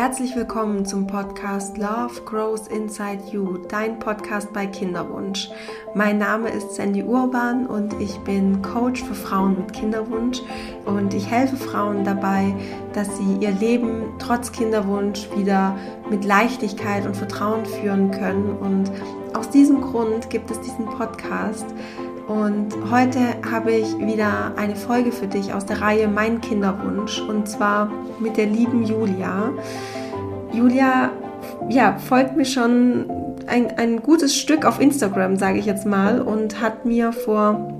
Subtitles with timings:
[0.00, 5.50] Herzlich willkommen zum Podcast Love Grows Inside You, dein Podcast bei Kinderwunsch.
[5.94, 10.40] Mein Name ist Sandy Urban und ich bin Coach für Frauen mit Kinderwunsch
[10.86, 12.54] und ich helfe Frauen dabei,
[12.94, 15.76] dass sie ihr Leben trotz Kinderwunsch wieder
[16.08, 18.56] mit Leichtigkeit und Vertrauen führen können.
[18.56, 18.90] Und
[19.34, 21.66] aus diesem Grund gibt es diesen Podcast.
[22.30, 23.18] Und heute
[23.50, 27.90] habe ich wieder eine Folge für dich aus der Reihe Mein Kinderwunsch und zwar
[28.20, 29.50] mit der lieben Julia.
[30.52, 31.10] Julia
[31.68, 33.10] ja, folgt mir schon
[33.48, 37.79] ein, ein gutes Stück auf Instagram, sage ich jetzt mal, und hat mir vor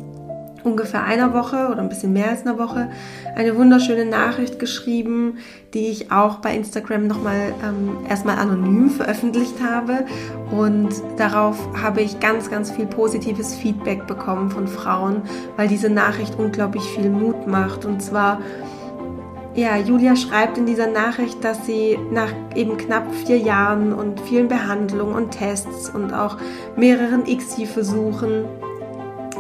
[0.65, 2.91] ungefähr einer Woche oder ein bisschen mehr als einer Woche
[3.35, 5.39] eine wunderschöne Nachricht geschrieben,
[5.75, 10.05] die ich auch bei Instagram nochmal ähm, erstmal anonym veröffentlicht habe.
[10.51, 15.23] Und darauf habe ich ganz, ganz viel positives Feedback bekommen von Frauen,
[15.57, 17.85] weil diese Nachricht unglaublich viel Mut macht.
[17.85, 18.41] Und zwar
[19.55, 24.47] ja, Julia schreibt in dieser Nachricht, dass sie nach eben knapp vier Jahren und vielen
[24.47, 26.37] Behandlungen und Tests und auch
[26.77, 28.45] mehreren ICSI-Versuchen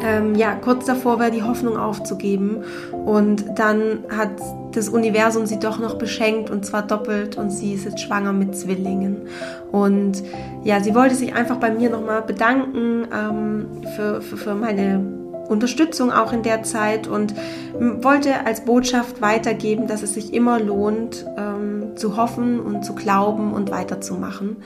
[0.02, 2.64] ähm, ja, kurz davor war, die Hoffnung aufzugeben.
[2.92, 4.30] Und dann hat
[4.72, 8.56] das Universum sie doch noch beschenkt und zwar doppelt und sie ist jetzt schwanger mit
[8.56, 9.28] Zwillingen.
[9.72, 10.22] Und
[10.64, 16.12] ja, sie wollte sich einfach bei mir nochmal bedanken ähm, für, für, für meine Unterstützung
[16.12, 17.34] auch in der Zeit und
[17.74, 23.52] wollte als Botschaft weitergeben, dass es sich immer lohnt, ähm, zu hoffen und zu glauben
[23.52, 24.58] und weiterzumachen.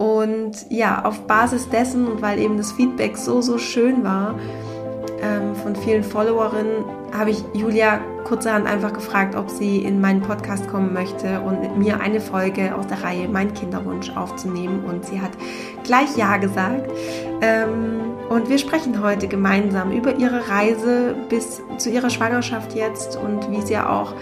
[0.00, 4.34] Und ja, auf Basis dessen und weil eben das Feedback so, so schön war
[5.20, 10.68] ähm, von vielen Followerinnen, habe ich Julia kurzerhand einfach gefragt, ob sie in meinen Podcast
[10.68, 14.84] kommen möchte und mit mir eine Folge aus der Reihe Mein Kinderwunsch aufzunehmen.
[14.84, 15.32] Und sie hat
[15.84, 16.90] gleich Ja gesagt.
[17.42, 23.50] Ähm, und wir sprechen heute gemeinsam über ihre Reise bis zu ihrer Schwangerschaft jetzt und
[23.50, 24.14] wie es ja auch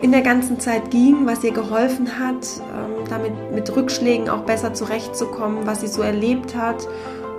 [0.00, 4.74] in der ganzen Zeit ging, was ihr geholfen hat, ähm, damit mit Rückschlägen auch besser
[4.74, 6.86] zurechtzukommen, was sie so erlebt hat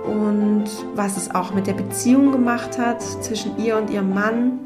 [0.04, 4.58] und was es auch mit der Beziehung gemacht hat zwischen ihr und ihrem Mann.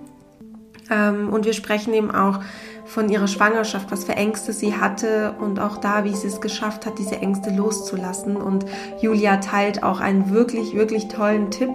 [0.91, 2.41] Ähm, und wir sprechen eben auch
[2.84, 6.84] von ihrer Schwangerschaft, was für Ängste sie hatte und auch da, wie sie es geschafft
[6.84, 8.37] hat, diese Ängste loszulassen.
[8.37, 8.67] Und
[9.01, 11.71] Julia teilt auch einen wirklich, wirklich tollen Tipp,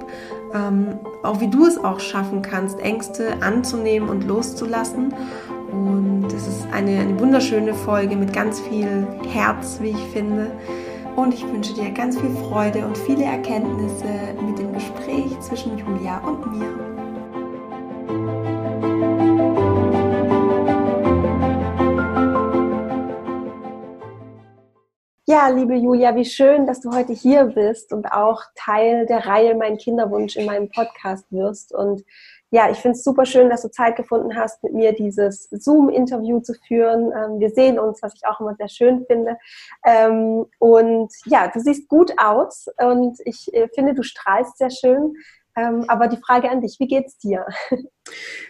[0.53, 5.14] ähm, auch wie du es auch schaffen kannst, Ängste anzunehmen und loszulassen.
[5.72, 10.52] Und es ist eine, eine wunderschöne Folge mit ganz viel Herz, wie ich finde.
[11.16, 14.06] Und ich wünsche dir ganz viel Freude und viele Erkenntnisse
[14.46, 17.00] mit dem Gespräch zwischen Julia und mir.
[25.28, 29.53] Ja, liebe Julia, wie schön, dass du heute hier bist und auch Teil der Reihe
[29.53, 31.72] Mein Kinderwunsch in meinem Podcast wirst.
[31.72, 32.03] Und
[32.52, 36.40] ja, ich finde es super schön, dass du Zeit gefunden hast, mit mir dieses Zoom-Interview
[36.40, 37.12] zu führen.
[37.12, 39.38] Ähm, wir sehen uns, was ich auch immer sehr schön finde.
[39.86, 45.14] Ähm, und ja, du siehst gut aus und ich äh, finde, du strahlst sehr schön.
[45.56, 47.46] Ähm, aber die Frage an dich, wie geht's dir?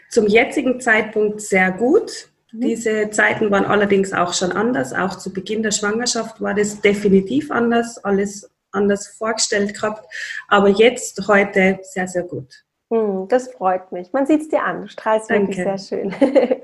[0.10, 2.30] Zum jetzigen Zeitpunkt sehr gut.
[2.52, 2.62] Mhm.
[2.62, 4.94] Diese Zeiten waren allerdings auch schon anders.
[4.94, 10.06] Auch zu Beginn der Schwangerschaft war das definitiv anders, alles anders vorgestellt gehabt.
[10.48, 12.64] Aber jetzt, heute, sehr, sehr gut.
[12.92, 14.14] Hm, das freut mich.
[14.14, 14.82] Man sieht es dir an.
[14.82, 15.56] Du strahlst Danke.
[15.56, 16.16] wirklich sehr schön.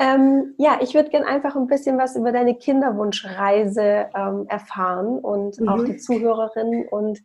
[0.00, 5.60] ähm, ja, ich würde gerne einfach ein bisschen was über deine Kinderwunschreise ähm, erfahren und
[5.60, 5.68] mhm.
[5.68, 6.86] auch die Zuhörerinnen.
[6.88, 7.20] Und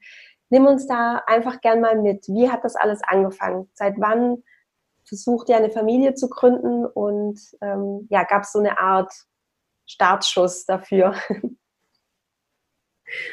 [0.49, 2.27] nimm uns da einfach gern mal mit.
[2.27, 3.69] Wie hat das alles angefangen?
[3.73, 4.43] Seit wann
[5.03, 9.11] versucht ja eine Familie zu gründen und ähm, ja, gab es so eine Art
[9.85, 11.13] Startschuss dafür?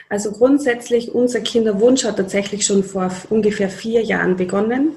[0.08, 4.92] Also grundsätzlich, unser Kinderwunsch hat tatsächlich schon vor ungefähr vier Jahren begonnen.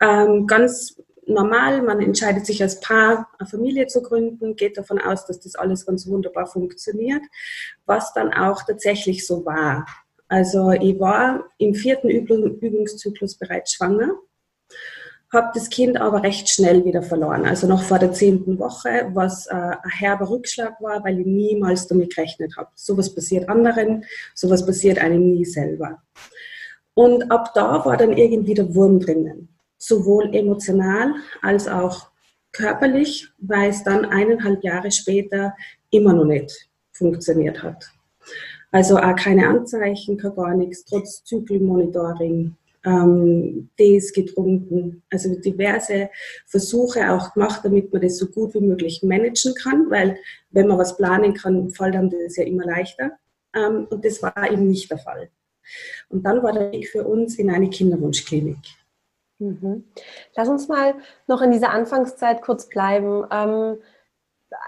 [0.00, 0.96] Ähm, ganz
[1.26, 5.54] normal, man entscheidet sich als Paar, eine Familie zu gründen, geht davon aus, dass das
[5.54, 7.22] alles ganz wunderbar funktioniert,
[7.86, 9.86] was dann auch tatsächlich so war.
[10.28, 14.14] Also ich war im vierten Übungszyklus bereits schwanger
[15.32, 17.44] habe das Kind aber recht schnell wieder verloren.
[17.44, 21.86] Also noch vor der zehnten Woche, was äh, ein herber Rückschlag war, weil ich niemals
[21.86, 22.70] damit gerechnet habe.
[22.74, 24.04] Sowas passiert anderen,
[24.34, 26.02] sowas passiert einem nie selber.
[26.94, 29.48] Und ab da war dann irgendwie der Wurm drinnen.
[29.78, 32.10] Sowohl emotional als auch
[32.52, 35.54] körperlich, weil es dann eineinhalb Jahre später
[35.90, 37.90] immer noch nicht funktioniert hat.
[38.72, 42.54] Also auch keine Anzeichen, gar nichts, trotz Zykelmonitoring,
[42.84, 46.10] ähm, Tees getrunken, also diverse
[46.46, 50.16] Versuche auch gemacht, damit man das so gut wie möglich managen kann, weil
[50.50, 53.12] wenn man was planen kann, fällt einem das ja immer leichter.
[53.54, 55.30] Ähm, und das war eben nicht der Fall.
[56.08, 58.58] Und dann war der Weg für uns in eine Kinderwunschklinik.
[59.38, 59.84] Mhm.
[60.36, 60.94] Lass uns mal
[61.26, 63.24] noch in dieser Anfangszeit kurz bleiben.
[63.30, 63.78] Ähm,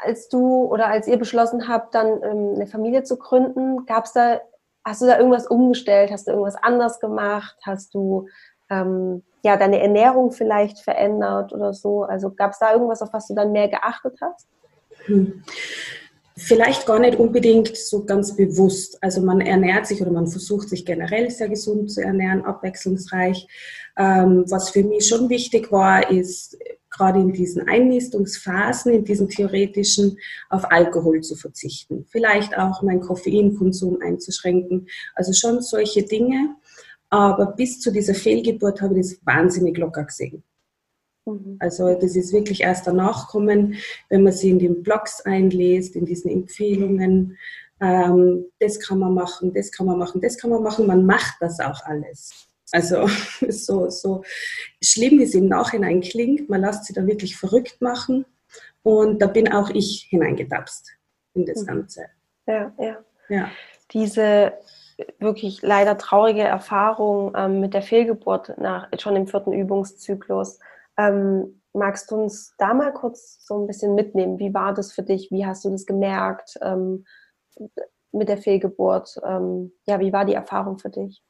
[0.04, 4.12] als du oder als ihr beschlossen habt, dann ähm, eine Familie zu gründen, gab es
[4.12, 4.40] da,
[4.84, 6.10] hast du da irgendwas umgestellt?
[6.10, 7.56] Hast du irgendwas anders gemacht?
[7.62, 8.28] Hast du
[8.70, 12.02] ähm, ja deine Ernährung vielleicht verändert oder so?
[12.02, 14.46] Also gab es da irgendwas, auf was du dann mehr geachtet hast?
[15.06, 15.42] Hm.
[16.34, 18.98] Vielleicht gar nicht unbedingt so ganz bewusst.
[19.02, 23.46] Also man ernährt sich oder man versucht sich generell sehr gesund zu ernähren, abwechslungsreich.
[23.98, 26.56] Ähm, was für mich schon wichtig war, ist
[26.92, 30.18] gerade in diesen Einnistungsphasen, in diesen theoretischen,
[30.50, 32.06] auf Alkohol zu verzichten.
[32.08, 34.88] Vielleicht auch meinen Koffeinkonsum einzuschränken.
[35.14, 36.56] Also schon solche Dinge.
[37.10, 40.42] Aber bis zu dieser Fehlgeburt habe ich das wahnsinnig locker gesehen.
[41.26, 41.56] Mhm.
[41.58, 43.74] Also das ist wirklich erst danach kommen,
[44.08, 47.38] wenn man sie in den Blogs einlässt, in diesen Empfehlungen.
[47.80, 50.86] Ähm, das kann man machen, das kann man machen, das kann man machen.
[50.86, 52.51] Man macht das auch alles.
[52.72, 53.06] Also
[53.48, 54.24] so, so
[54.82, 58.24] schlimm wie es im Nachhinein klingt, man lässt sie da wirklich verrückt machen.
[58.82, 60.90] Und da bin auch ich hineingetapst
[61.34, 61.66] in das mhm.
[61.66, 62.06] Ganze.
[62.46, 62.96] Ja, ja.
[63.28, 63.50] ja.
[63.92, 64.54] Diese
[65.18, 70.58] wirklich leider traurige Erfahrung ähm, mit der Fehlgeburt nach, schon im vierten Übungszyklus,
[70.96, 74.38] ähm, magst du uns da mal kurz so ein bisschen mitnehmen?
[74.38, 75.30] Wie war das für dich?
[75.30, 77.04] Wie hast du das gemerkt ähm,
[78.12, 79.18] mit der Fehlgeburt?
[79.24, 81.22] Ähm, ja, wie war die Erfahrung für dich?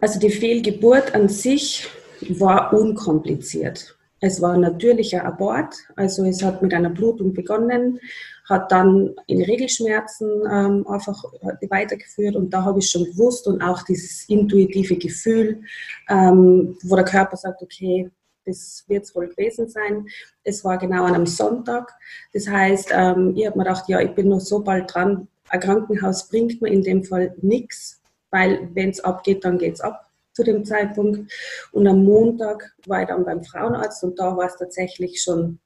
[0.00, 1.88] Also die Fehlgeburt an sich
[2.28, 3.96] war unkompliziert.
[4.20, 8.00] Es war ein natürlicher Abort, also es hat mit einer Blutung begonnen,
[8.48, 11.22] hat dann in Regelschmerzen ähm, einfach
[11.68, 15.62] weitergeführt und da habe ich schon gewusst und auch dieses intuitive Gefühl,
[16.08, 18.10] ähm, wo der Körper sagt, okay,
[18.44, 20.06] das wird es wohl gewesen sein.
[20.42, 21.92] Es war genau an einem Sonntag.
[22.32, 25.28] Das heißt, ähm, ich habe mir gedacht, ja, ich bin noch so bald dran.
[25.50, 27.97] Ein Krankenhaus bringt mir in dem Fall nichts,
[28.30, 31.32] weil wenn es abgeht, dann geht es ab zu dem Zeitpunkt.
[31.72, 35.58] Und am Montag war ich dann beim Frauenarzt und da war es tatsächlich schon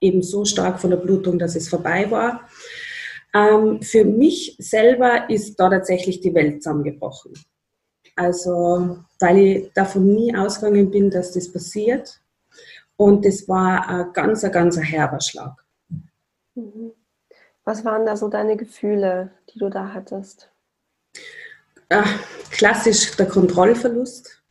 [0.00, 2.48] eben so stark von der Blutung, dass es vorbei war.
[3.34, 7.32] Ähm, für mich selber ist da tatsächlich die Welt zusammengebrochen.
[8.16, 12.20] Also, weil ich davon nie ausgegangen bin, dass das passiert.
[12.96, 15.64] Und das war ein ganz, ein ganz herber Schlag.
[16.56, 16.92] Mhm.
[17.64, 20.50] Was waren da so deine Gefühle, die du da hattest?
[21.88, 22.02] Äh,
[22.50, 24.42] klassisch der Kontrollverlust,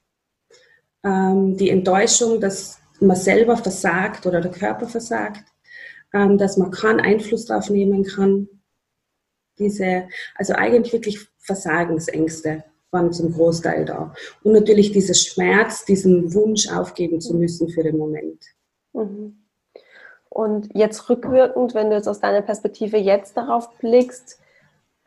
[1.04, 5.46] ähm, die Enttäuschung, dass man selber versagt oder der Körper versagt,
[6.14, 8.48] ähm, dass man keinen Einfluss darauf nehmen kann.
[9.60, 14.14] Diese, also eigentlich wirklich Versagensängste waren zum Großteil da.
[14.44, 18.44] Und natürlich dieser Schmerz, diesen Wunsch aufgeben zu müssen für den Moment.
[18.94, 19.44] Mhm.
[20.30, 24.40] Und jetzt rückwirkend, wenn du jetzt aus deiner Perspektive jetzt darauf blickst,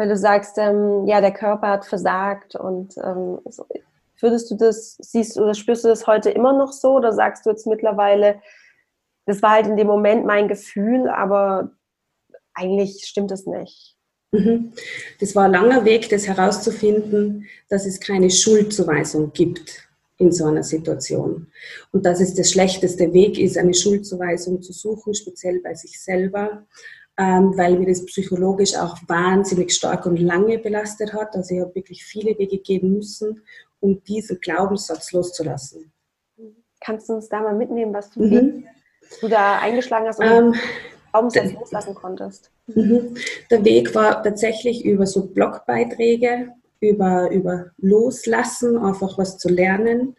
[0.00, 3.38] weil du sagst, ähm, ja, der Körper hat versagt und ähm,
[4.18, 7.50] würdest du das, siehst oder spürst du das heute immer noch so oder sagst du
[7.50, 8.40] jetzt mittlerweile,
[9.26, 11.72] das war halt in dem Moment mein Gefühl, aber
[12.54, 13.94] eigentlich stimmt es nicht?
[14.32, 14.72] Mhm.
[15.20, 19.86] Das war ein langer Weg, das herauszufinden, dass es keine Schuldzuweisung gibt
[20.16, 21.48] in so einer Situation.
[21.92, 26.66] Und dass es der schlechteste Weg ist, eine Schuldzuweisung zu suchen, speziell bei sich selber,
[27.20, 31.34] weil mir das psychologisch auch wahnsinnig stark und lange belastet hat.
[31.34, 33.42] Also ich habe wirklich viele Wege gehen müssen,
[33.80, 35.92] um diesen Glaubenssatz loszulassen.
[36.80, 38.64] Kannst du uns da mal mitnehmen, was du, mhm.
[39.20, 40.54] du da eingeschlagen hast und ähm,
[41.12, 42.50] Glaubenssatz loslassen konntest?
[42.68, 43.14] Mhm.
[43.50, 50.16] Der Weg war tatsächlich über so Blogbeiträge, über, über Loslassen, einfach was zu lernen,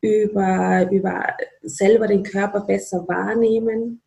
[0.00, 4.02] über, über selber den Körper besser wahrnehmen,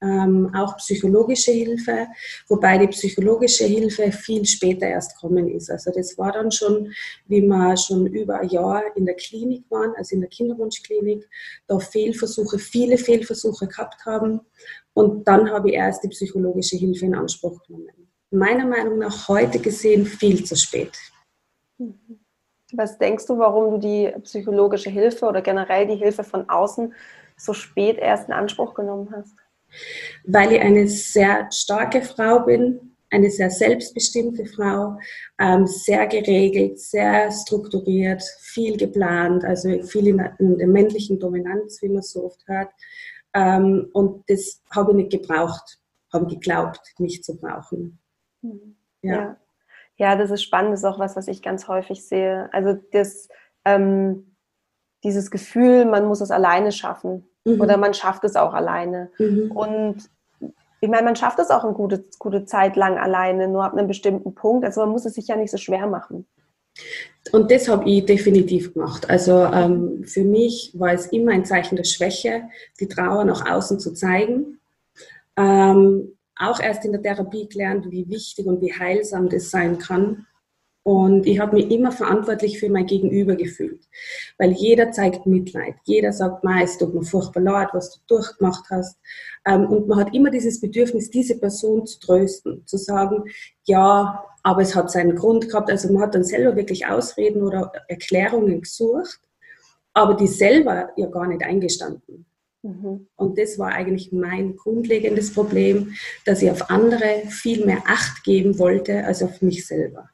[0.00, 2.06] ähm, auch psychologische Hilfe,
[2.48, 5.70] wobei die psychologische Hilfe viel später erst kommen ist.
[5.70, 6.92] Also das war dann schon,
[7.26, 11.28] wie wir schon über ein Jahr in der Klinik waren, also in der Kinderwunschklinik,
[11.66, 14.40] da Fehlversuche, viele Fehlversuche gehabt haben
[14.94, 18.08] und dann habe ich erst die psychologische Hilfe in Anspruch genommen.
[18.30, 20.98] Meiner Meinung nach heute gesehen viel zu spät.
[22.72, 26.92] Was denkst du, warum du die psychologische Hilfe oder generell die Hilfe von außen
[27.36, 29.34] so spät erst in Anspruch genommen hast?
[30.24, 34.98] Weil ich eine sehr starke Frau bin, eine sehr selbstbestimmte Frau,
[35.38, 42.02] ähm, sehr geregelt, sehr strukturiert, viel geplant, also viel in der, männlichen Dominanz, wie man
[42.02, 42.68] so oft hört.
[43.34, 45.78] Ähm, und das habe ich nicht gebraucht,
[46.12, 47.98] habe geglaubt, nicht zu brauchen.
[48.42, 48.76] Mhm.
[49.02, 49.14] Ja.
[49.14, 49.36] ja.
[49.96, 50.16] ja.
[50.16, 52.50] das ist spannend, das ist auch was, was ich ganz häufig sehe.
[52.52, 53.28] Also das,
[53.64, 54.36] ähm,
[55.04, 57.60] dieses Gefühl, man muss es alleine schaffen mhm.
[57.60, 59.10] oder man schafft es auch alleine.
[59.18, 59.50] Mhm.
[59.52, 60.10] Und
[60.80, 63.88] ich meine, man schafft es auch eine gute, gute Zeit lang alleine, nur ab einem
[63.88, 64.64] bestimmten Punkt.
[64.64, 66.26] Also man muss es sich ja nicht so schwer machen.
[67.32, 69.10] Und das habe ich definitiv gemacht.
[69.10, 72.44] Also ähm, für mich war es immer ein Zeichen der Schwäche,
[72.78, 74.60] die Trauer nach außen zu zeigen.
[75.36, 80.26] Ähm, auch erst in der Therapie gelernt, wie wichtig und wie heilsam das sein kann.
[80.88, 83.86] Und ich habe mich immer verantwortlich für mein Gegenüber gefühlt,
[84.38, 85.74] weil jeder zeigt Mitleid.
[85.84, 88.96] Jeder sagt, es tut mir furchtbar leid, was du durchgemacht hast.
[89.46, 93.24] Ähm, und man hat immer dieses Bedürfnis, diese Person zu trösten, zu sagen,
[93.64, 95.70] ja, aber es hat seinen Grund gehabt.
[95.70, 99.20] Also man hat dann selber wirklich Ausreden oder Erklärungen gesucht,
[99.92, 102.24] aber die selber ja gar nicht eingestanden.
[102.62, 103.08] Mhm.
[103.14, 105.92] Und das war eigentlich mein grundlegendes Problem,
[106.24, 110.08] dass ich auf andere viel mehr Acht geben wollte als auf mich selber.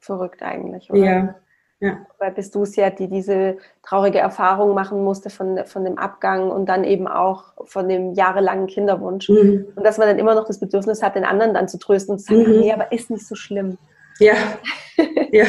[0.00, 0.98] Verrückt eigentlich, oder?
[0.98, 1.34] Ja.
[1.82, 2.06] Ja.
[2.18, 6.50] Weil bist du es ja, die diese traurige Erfahrung machen musste von, von dem Abgang
[6.50, 9.30] und dann eben auch von dem jahrelangen Kinderwunsch.
[9.30, 9.72] Mhm.
[9.74, 12.18] Und dass man dann immer noch das Bedürfnis hat, den anderen dann zu trösten und
[12.18, 12.60] zu sagen, mhm.
[12.60, 13.78] nee, aber ist nicht so schlimm.
[14.18, 14.34] Ja,
[15.32, 15.46] ja.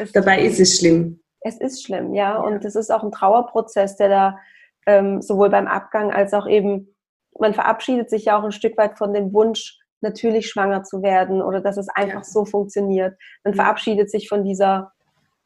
[0.00, 1.20] ist dabei ist es schlimm.
[1.40, 2.34] Es ist schlimm, ja.
[2.34, 2.40] ja.
[2.40, 4.38] Und es ist auch ein Trauerprozess, der da
[4.86, 6.94] ähm, sowohl beim Abgang als auch eben,
[7.36, 11.42] man verabschiedet sich ja auch ein Stück weit von dem Wunsch, natürlich schwanger zu werden
[11.42, 12.24] oder dass es einfach ja.
[12.24, 13.18] so funktioniert.
[13.44, 14.92] Man verabschiedet sich von dieser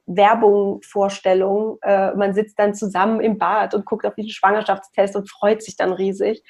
[0.07, 1.79] Werbung, Vorstellung.
[1.83, 5.77] Äh, man sitzt dann zusammen im Bad und guckt auf diesen Schwangerschaftstest und freut sich
[5.77, 6.43] dann riesig.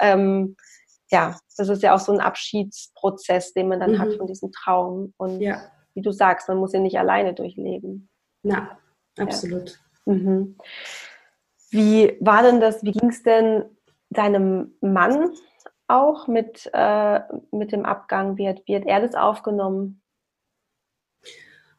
[0.00, 0.56] Ähm,
[1.10, 3.98] ja, das ist ja auch so ein Abschiedsprozess, den man dann mhm.
[3.98, 5.14] hat von diesem Traum.
[5.16, 5.60] Und ja.
[5.94, 8.08] wie du sagst, man muss ihn nicht alleine durchleben.
[8.42, 8.78] Ja,
[9.18, 9.80] absolut.
[10.04, 10.12] Ja.
[10.12, 10.56] Mhm.
[11.70, 13.64] Wie war denn das, wie ging es denn
[14.10, 15.32] deinem Mann
[15.88, 18.36] auch mit, äh, mit dem Abgang?
[18.36, 20.02] Wie hat, wie hat er das aufgenommen?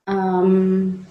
[0.07, 1.05] Ähm,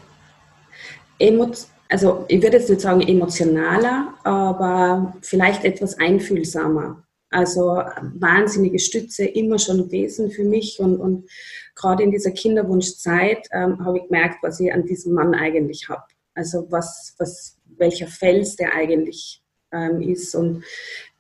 [1.89, 7.03] also ich würde jetzt nicht sagen emotionaler, aber vielleicht etwas einfühlsamer.
[7.31, 7.83] Also
[8.15, 11.29] wahnsinnige Stütze immer schon gewesen für mich und, und
[11.75, 16.05] gerade in dieser Kinderwunschzeit ähm, habe ich gemerkt, was ich an diesem Mann eigentlich habe.
[16.35, 20.65] Also was, was, welcher Fels der eigentlich ähm, ist und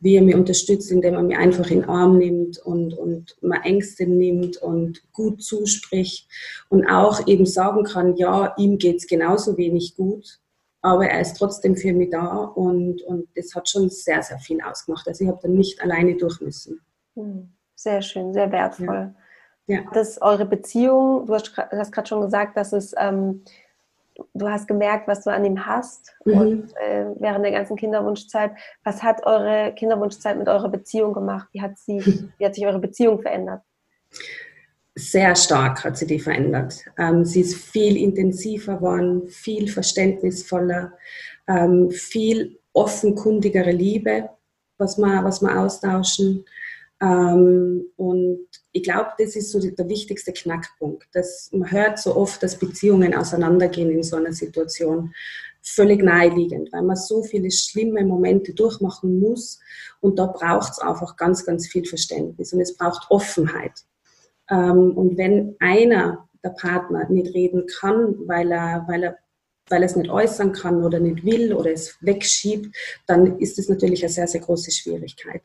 [0.00, 3.60] wie er mich unterstützt, indem er mich einfach in den Arm nimmt und, und mal
[3.64, 6.28] Ängste nimmt und gut zuspricht
[6.68, 10.40] und auch eben sagen kann, ja, ihm geht es genauso wenig gut,
[10.82, 14.60] aber er ist trotzdem für mich da und, und das hat schon sehr, sehr viel
[14.60, 15.08] ausgemacht.
[15.08, 16.80] Also ich habe dann nicht alleine durch müssen.
[17.14, 19.14] Hm, sehr schön, sehr wertvoll.
[19.66, 19.76] Ja.
[19.76, 19.90] ja.
[19.94, 23.42] Das eure Beziehung, du hast, hast gerade schon gesagt, dass es ähm,
[24.34, 26.32] du hast gemerkt, was du an ihm hast mhm.
[26.34, 28.52] und äh, während der ganzen Kinderwunschzeit.
[28.84, 31.48] Was hat eure Kinderwunschzeit mit eurer Beziehung gemacht?
[31.52, 32.00] Wie hat, sie,
[32.38, 33.62] wie hat sich eure Beziehung verändert?
[34.94, 36.84] Sehr stark hat sie die verändert.
[36.98, 40.92] Ähm, sie ist viel intensiver geworden, viel verständnisvoller,
[41.48, 44.30] ähm, viel offenkundigere Liebe,
[44.78, 46.44] was wir, was wir austauschen.
[47.00, 51.06] Ähm, und ich glaube, das ist so der wichtigste Knackpunkt.
[51.12, 55.12] Dass man hört so oft, dass Beziehungen auseinandergehen in so einer Situation.
[55.62, 59.58] Völlig naheliegend, weil man so viele schlimme Momente durchmachen muss.
[60.00, 63.72] Und da braucht es einfach ganz, ganz viel Verständnis und es braucht Offenheit.
[64.48, 69.18] Ähm, und wenn einer der Partner nicht reden kann, weil er, weil er
[69.68, 72.74] weil er es nicht äußern kann oder nicht will oder es wegschiebt,
[73.06, 75.42] dann ist es natürlich eine sehr, sehr große Schwierigkeit.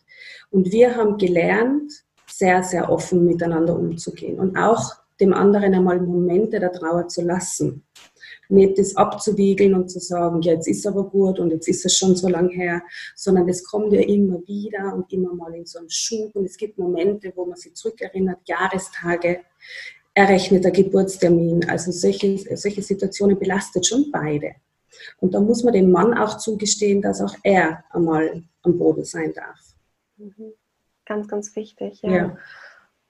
[0.50, 1.92] Und wir haben gelernt,
[2.28, 7.84] sehr, sehr offen miteinander umzugehen und auch dem anderen einmal Momente der Trauer zu lassen.
[8.50, 11.98] Nicht das abzuwiegeln und zu sagen, ja, jetzt ist aber gut und jetzt ist es
[11.98, 12.82] schon so lang her,
[13.16, 16.58] sondern es kommt ja immer wieder und immer mal in so einem Schub und es
[16.58, 19.42] gibt Momente, wo man sich zurückerinnert, Jahrestage,
[20.14, 21.70] errechneter Geburtstermin.
[21.70, 24.56] Also solche, solche Situationen belastet schon beide.
[25.20, 29.34] Und da muss man dem Mann auch zugestehen, dass auch er einmal am Boden sein
[29.34, 29.60] darf.
[30.18, 30.54] Mhm.
[31.06, 32.12] Ganz, ganz wichtig, ja.
[32.12, 32.38] ja.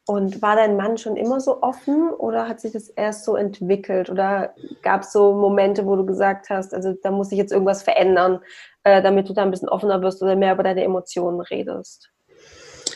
[0.08, 4.10] Und war dein Mann schon immer so offen oder hat sich das erst so entwickelt?
[4.10, 7.84] Oder gab es so Momente, wo du gesagt hast, also da muss sich jetzt irgendwas
[7.84, 8.40] verändern,
[8.84, 12.12] äh, damit du da ein bisschen offener wirst oder mehr über deine Emotionen redest?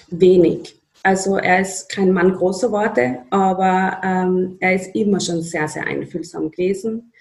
[0.09, 0.81] Wenig.
[1.05, 5.85] Also er ist kein Mann großer Worte, aber ähm, er ist immer schon sehr, sehr
[5.85, 7.13] einfühlsam gewesen.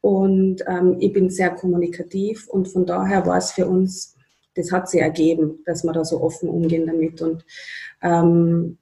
[0.00, 4.14] Und ähm, ich bin sehr kommunikativ und von daher war es für uns,
[4.54, 7.20] das hat sich ergeben, dass wir da so offen umgehen damit.
[7.20, 7.44] Und
[8.00, 8.78] ähm,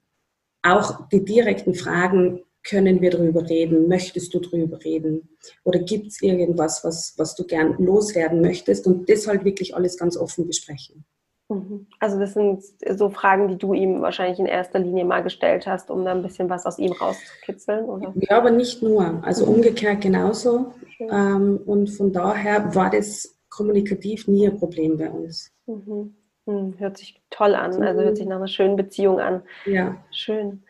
[0.61, 3.87] auch die direkten Fragen, können wir darüber reden?
[3.87, 5.27] Möchtest du darüber reden?
[5.63, 8.85] Oder gibt es irgendwas, was, was du gern loswerden möchtest?
[8.85, 11.03] Und das halt wirklich alles ganz offen besprechen.
[11.51, 11.87] Mhm.
[11.99, 12.63] Also das sind
[12.97, 16.21] so Fragen, die du ihm wahrscheinlich in erster Linie mal gestellt hast, um da ein
[16.21, 18.13] bisschen was aus ihm rauszukitzeln, oder?
[18.15, 19.21] Ja, aber nicht nur.
[19.23, 19.55] Also mhm.
[19.55, 20.73] umgekehrt genauso.
[20.99, 25.51] Ähm, und von daher war das kommunikativ nie ein Problem bei uns.
[25.65, 26.15] Mhm.
[26.45, 26.75] mhm.
[26.77, 29.41] Hört sich toll an, also hört sich nach einer schönen Beziehung an.
[29.65, 29.97] Ja.
[30.11, 30.63] Schön.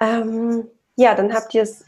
[0.00, 0.64] Ähm,
[0.96, 1.84] Ja, dann habt ihr es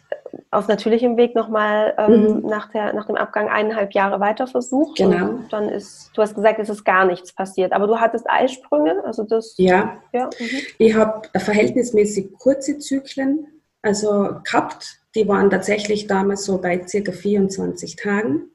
[0.51, 2.49] auf natürlichem Weg nochmal ähm, mhm.
[2.49, 4.99] nach, nach dem Abgang eineinhalb Jahre weiter versucht.
[4.99, 5.29] Genau.
[5.29, 7.73] Und dann ist, du hast gesagt, es ist gar nichts passiert.
[7.73, 9.55] Aber du hattest Eisprünge, also das.
[9.59, 9.99] Ja.
[10.13, 10.59] ja mhm.
[10.79, 13.47] Ich habe verhältnismäßig kurze Zyklen,
[13.83, 15.01] also gehabt.
[15.15, 18.51] Die waren tatsächlich damals so bei circa 24 Tagen.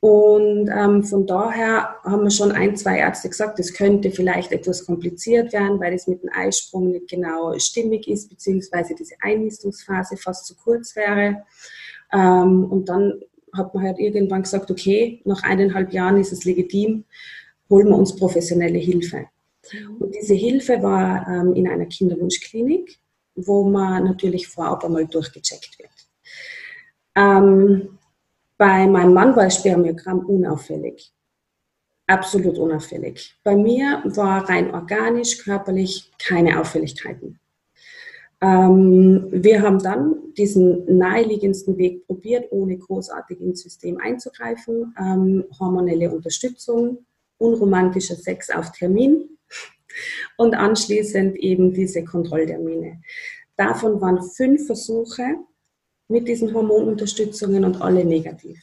[0.00, 4.86] Und ähm, von daher haben wir schon ein, zwei Ärzte gesagt, es könnte vielleicht etwas
[4.86, 10.46] kompliziert werden, weil es mit dem Eisprung nicht genau stimmig ist, beziehungsweise diese Einnistungsphase fast
[10.46, 11.42] zu kurz wäre.
[12.12, 13.20] Ähm, und dann
[13.56, 17.04] hat man halt irgendwann gesagt, okay, nach eineinhalb Jahren ist es legitim,
[17.68, 19.26] holen wir uns professionelle Hilfe.
[19.98, 22.98] Und diese Hilfe war ähm, in einer Kinderwunschklinik,
[23.34, 25.90] wo man natürlich vorab einmal durchgecheckt wird.
[27.16, 27.97] Ähm,
[28.58, 31.12] bei meinem Mann war das Spermiogramm unauffällig.
[32.06, 33.38] Absolut unauffällig.
[33.44, 37.38] Bei mir war rein organisch, körperlich keine Auffälligkeiten.
[38.40, 44.94] Ähm, wir haben dann diesen naheliegendsten Weg probiert, ohne großartig ins System einzugreifen.
[44.98, 47.04] Ähm, hormonelle Unterstützung,
[47.38, 49.28] unromantischer Sex auf Termin
[50.36, 53.00] und anschließend eben diese Kontrolltermine.
[53.56, 55.36] Davon waren fünf Versuche
[56.08, 58.58] mit diesen Hormonunterstützungen und alle negativ.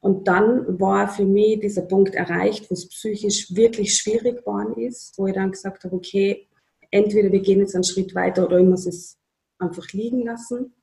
[0.00, 5.18] Und dann war für mich dieser Punkt erreicht, wo es psychisch wirklich schwierig geworden ist,
[5.18, 6.46] wo ich dann gesagt habe, okay,
[6.90, 9.18] entweder wir gehen jetzt einen Schritt weiter oder ich muss es
[9.58, 10.74] einfach liegen lassen.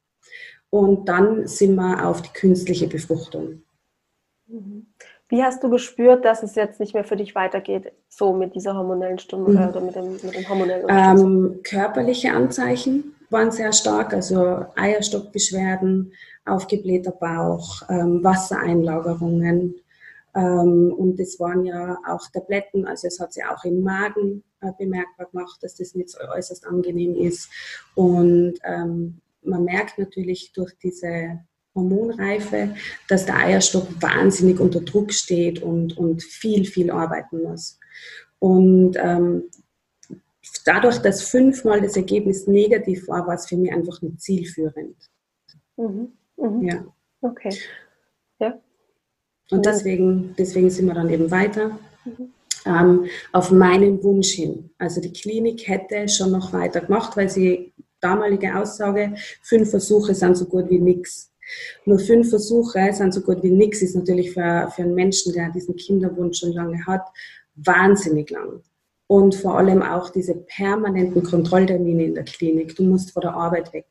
[0.71, 3.63] Und dann sind wir auf die künstliche Befruchtung.
[5.29, 8.75] Wie hast du gespürt, dass es jetzt nicht mehr für dich weitergeht, so mit dieser
[8.75, 9.69] hormonellen Stimme mhm.
[9.69, 16.13] oder mit dem, mit dem hormonellen ähm, Körperliche Anzeichen waren sehr stark, also Eierstockbeschwerden,
[16.45, 19.75] aufgeblähter Bauch, ähm, Wassereinlagerungen.
[20.36, 24.71] Ähm, und es waren ja auch Tabletten, also es hat sich auch im Magen äh,
[24.77, 27.50] bemerkbar gemacht, dass das nicht so äußerst angenehm ist.
[27.95, 31.39] Und ähm, man merkt natürlich durch diese
[31.75, 32.75] Hormonreife,
[33.07, 37.79] dass der Eierstock wahnsinnig unter Druck steht und, und viel, viel arbeiten muss.
[38.39, 39.43] Und ähm,
[40.69, 44.95] dadurch, dass fünfmal das Ergebnis negativ war, war es für mich einfach nicht zielführend.
[45.77, 46.13] Mhm.
[46.38, 46.62] Mhm.
[46.62, 46.86] Ja.
[47.21, 47.58] Okay.
[48.39, 48.60] Ja.
[49.49, 51.79] Und deswegen, deswegen sind wir dann eben weiter.
[52.05, 52.34] Mhm.
[52.65, 54.69] Ähm, auf meinen Wunsch hin.
[54.77, 60.38] Also die Klinik hätte schon noch weiter gemacht, weil sie damalige Aussage, fünf Versuche sind
[60.38, 61.34] so gut wie nichts.
[61.86, 65.49] Nur fünf Versuche sind so gut wie nichts, ist natürlich für, für einen Menschen, der
[65.49, 67.08] diesen Kinderwunsch schon lange hat,
[67.55, 68.62] wahnsinnig lang
[69.10, 72.76] und vor allem auch diese permanenten Kontrolltermine in der Klinik.
[72.76, 73.88] Du musst vor der Arbeit weg.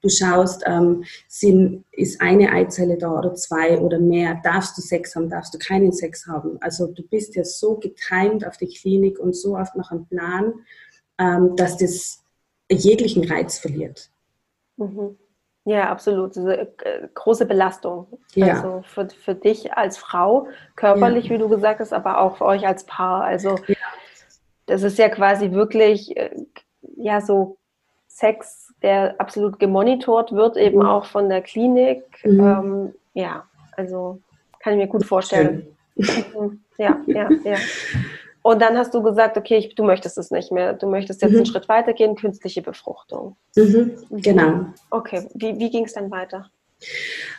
[0.00, 4.40] Du schaust, ähm, sind, ist eine Eizelle da oder zwei oder mehr?
[4.42, 5.28] Darfst du Sex haben?
[5.28, 6.56] Darfst du keinen Sex haben?
[6.62, 10.54] Also du bist ja so getimt auf die Klinik und so oft nach einem Plan,
[11.18, 12.24] ähm, dass das
[12.70, 14.08] jeglichen Reiz verliert.
[14.78, 15.18] Mhm.
[15.66, 16.36] Ja, absolut.
[16.36, 18.06] Diese äh, große Belastung.
[18.34, 18.54] Ja.
[18.54, 21.30] Also für, für dich als Frau, körperlich, ja.
[21.32, 23.24] wie du gesagt hast, aber auch für euch als Paar.
[23.24, 23.56] Also
[24.66, 26.30] das ist ja quasi wirklich, äh,
[26.96, 27.56] ja, so
[28.06, 30.86] Sex, der absolut gemonitort wird, eben mhm.
[30.86, 32.04] auch von der Klinik.
[32.24, 32.40] Mhm.
[32.40, 33.44] Ähm, ja,
[33.76, 34.20] also
[34.60, 35.66] kann ich mir gut vorstellen.
[35.96, 36.60] Mhm.
[36.78, 37.56] ja, ja, ja.
[38.42, 40.74] Und dann hast du gesagt, okay, ich, du möchtest es nicht mehr.
[40.74, 41.38] Du möchtest jetzt mhm.
[41.38, 43.36] einen Schritt weitergehen, künstliche Befruchtung.
[43.56, 43.92] Mhm.
[44.10, 44.66] Genau.
[44.90, 46.50] Okay, wie, wie ging es dann weiter?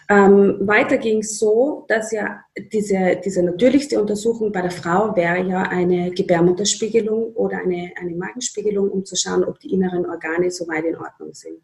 [0.08, 5.42] Ähm, weiter ging es so, dass ja diese, diese natürlichste Untersuchung bei der Frau wäre
[5.48, 10.86] ja eine Gebärmutterspiegelung oder eine, eine Magenspiegelung, um zu schauen, ob die inneren Organe soweit
[10.86, 11.60] in Ordnung sind.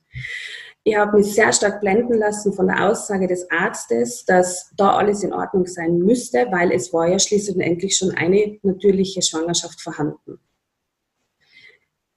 [0.83, 5.21] Ich habe mich sehr stark blenden lassen von der Aussage des Arztes, dass da alles
[5.21, 9.79] in Ordnung sein müsste, weil es war ja schließlich und endlich schon eine natürliche Schwangerschaft
[9.79, 10.39] vorhanden.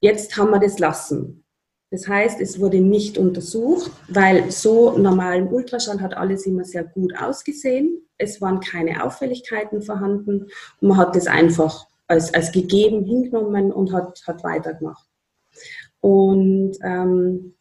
[0.01, 1.44] Jetzt haben wir das lassen.
[1.91, 7.15] Das heißt, es wurde nicht untersucht, weil so normalen Ultraschall hat alles immer sehr gut
[7.17, 8.01] ausgesehen.
[8.19, 10.49] Es waren keine Auffälligkeiten vorhanden
[10.81, 15.09] und man hat das einfach als, als gegeben hingenommen und hat, hat weitergemacht.
[16.01, 17.55] Und ähm,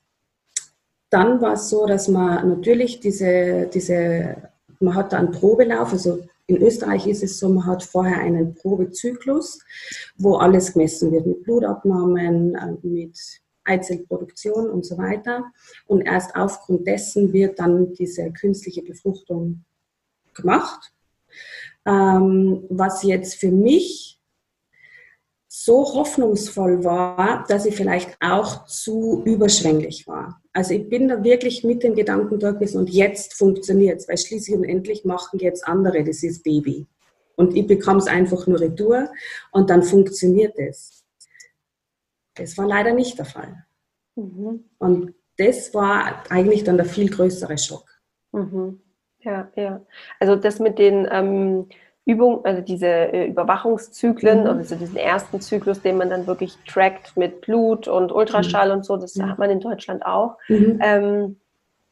[1.10, 6.24] dann war es so, dass man natürlich diese, diese, man hat da einen Probelauf, also
[6.48, 9.60] in Österreich ist es so, man hat vorher einen Probezyklus,
[10.18, 13.18] wo alles gemessen wird mit Blutabnahmen, äh, mit
[13.66, 15.46] Eizellproduktion und so weiter.
[15.86, 19.64] Und erst aufgrund dessen wird dann diese künstliche Befruchtung
[20.34, 20.92] gemacht.
[21.86, 24.20] Ähm, was jetzt für mich
[25.56, 30.42] so hoffnungsvoll war, dass ich vielleicht auch zu überschwänglich war.
[30.52, 34.58] Also ich bin da wirklich mit dem Gedanken gewesen und jetzt funktioniert es, weil schließlich
[34.58, 36.88] und endlich machen jetzt andere das ist Baby.
[37.36, 39.10] Und ich bekomme es einfach nur retour
[39.52, 41.03] und dann funktioniert es.
[42.36, 43.66] Das war leider nicht der Fall.
[44.16, 44.66] Mhm.
[44.80, 47.86] Und das war eigentlich dann der viel größere Schock.
[48.32, 48.80] Mhm.
[49.20, 49.82] Ja, ja.
[50.20, 51.68] Also das mit den ähm,
[52.06, 54.48] Übungen, also diese äh, Überwachungszyklen, mhm.
[54.48, 58.78] also diesen ersten Zyklus, den man dann wirklich trackt mit Blut und Ultraschall mhm.
[58.78, 59.30] und so, das mhm.
[59.30, 60.38] hat man in Deutschland auch.
[60.50, 60.80] Mhm.
[60.82, 61.36] Ähm,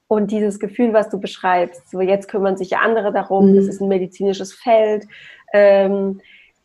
[0.07, 3.81] und dieses Gefühl, was du beschreibst, so jetzt kümmern sich ja andere darum, das ist
[3.81, 5.07] ein medizinisches Feld.
[5.53, 6.19] Ähm,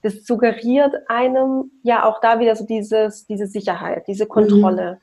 [0.06, 4.92] das suggeriert einem ja auch da wieder so dieses, diese Sicherheit, diese Kontrolle.
[4.92, 4.98] Mhm.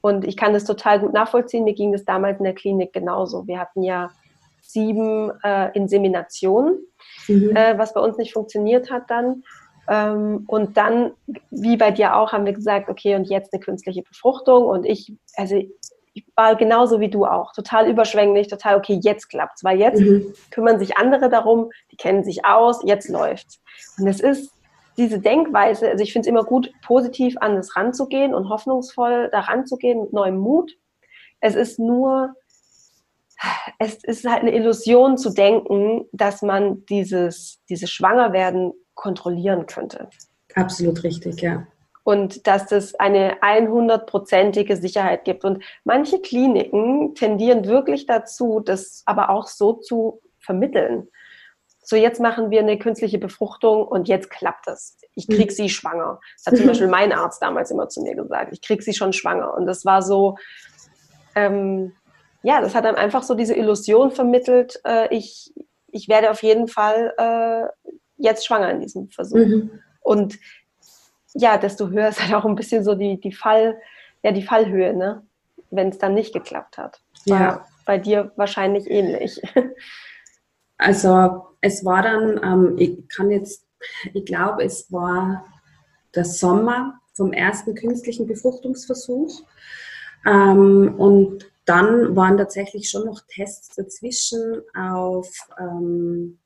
[0.00, 1.64] Und ich kann das total gut nachvollziehen.
[1.64, 3.48] Mir ging das damals in der Klinik genauso.
[3.48, 4.10] Wir hatten ja
[4.62, 6.78] sieben äh, Inseminationen,
[7.26, 7.56] mhm.
[7.56, 9.42] äh, was bei uns nicht funktioniert hat dann.
[9.88, 11.10] Ähm, und dann,
[11.50, 14.64] wie bei dir auch, haben wir gesagt, okay, und jetzt eine künstliche Befruchtung.
[14.64, 15.60] Und ich, also
[16.16, 20.32] ich war genauso wie du auch, total überschwänglich, total, okay, jetzt klappt's, weil jetzt mhm.
[20.50, 23.60] kümmern sich andere darum, die kennen sich aus, jetzt läuft's.
[23.98, 24.50] Und es ist
[24.96, 29.40] diese Denkweise, also ich finde es immer gut, positiv an das ranzugehen und hoffnungsvoll da
[29.40, 30.72] ranzugehen mit neuem Mut.
[31.40, 32.34] Es ist nur,
[33.78, 40.08] es ist halt eine Illusion zu denken, dass man dieses, dieses Schwangerwerden kontrollieren könnte.
[40.54, 41.66] Absolut richtig, ja.
[42.06, 45.44] Und dass es eine 100-prozentige Sicherheit gibt.
[45.44, 51.08] Und manche Kliniken tendieren wirklich dazu, das aber auch so zu vermitteln.
[51.82, 54.96] So, jetzt machen wir eine künstliche Befruchtung und jetzt klappt es.
[55.16, 56.20] Ich krieg sie schwanger.
[56.36, 58.52] Das hat zum Beispiel mein Arzt damals immer zu mir gesagt.
[58.52, 59.52] Ich krieg sie schon schwanger.
[59.54, 60.36] Und das war so,
[61.34, 61.92] ähm,
[62.44, 65.52] ja, das hat dann einfach so diese Illusion vermittelt, äh, ich,
[65.88, 69.38] ich werde auf jeden Fall äh, jetzt schwanger in diesem Versuch.
[69.38, 69.80] Mhm.
[70.02, 70.38] Und
[71.36, 73.78] ja, desto höher ist halt auch ein bisschen so die, die Fall,
[74.22, 75.22] ja, die Fallhöhe, ne?
[75.70, 77.00] Wenn es dann nicht geklappt hat.
[77.26, 77.66] War ja.
[77.84, 79.40] bei dir wahrscheinlich ähnlich.
[80.78, 83.66] Also es war dann, ähm, ich kann jetzt,
[84.12, 85.46] ich glaube, es war
[86.14, 89.42] der Sommer vom ersten künstlichen Befruchtungsversuch.
[90.26, 96.38] Ähm, und dann waren tatsächlich schon noch Tests dazwischen auf, ähm,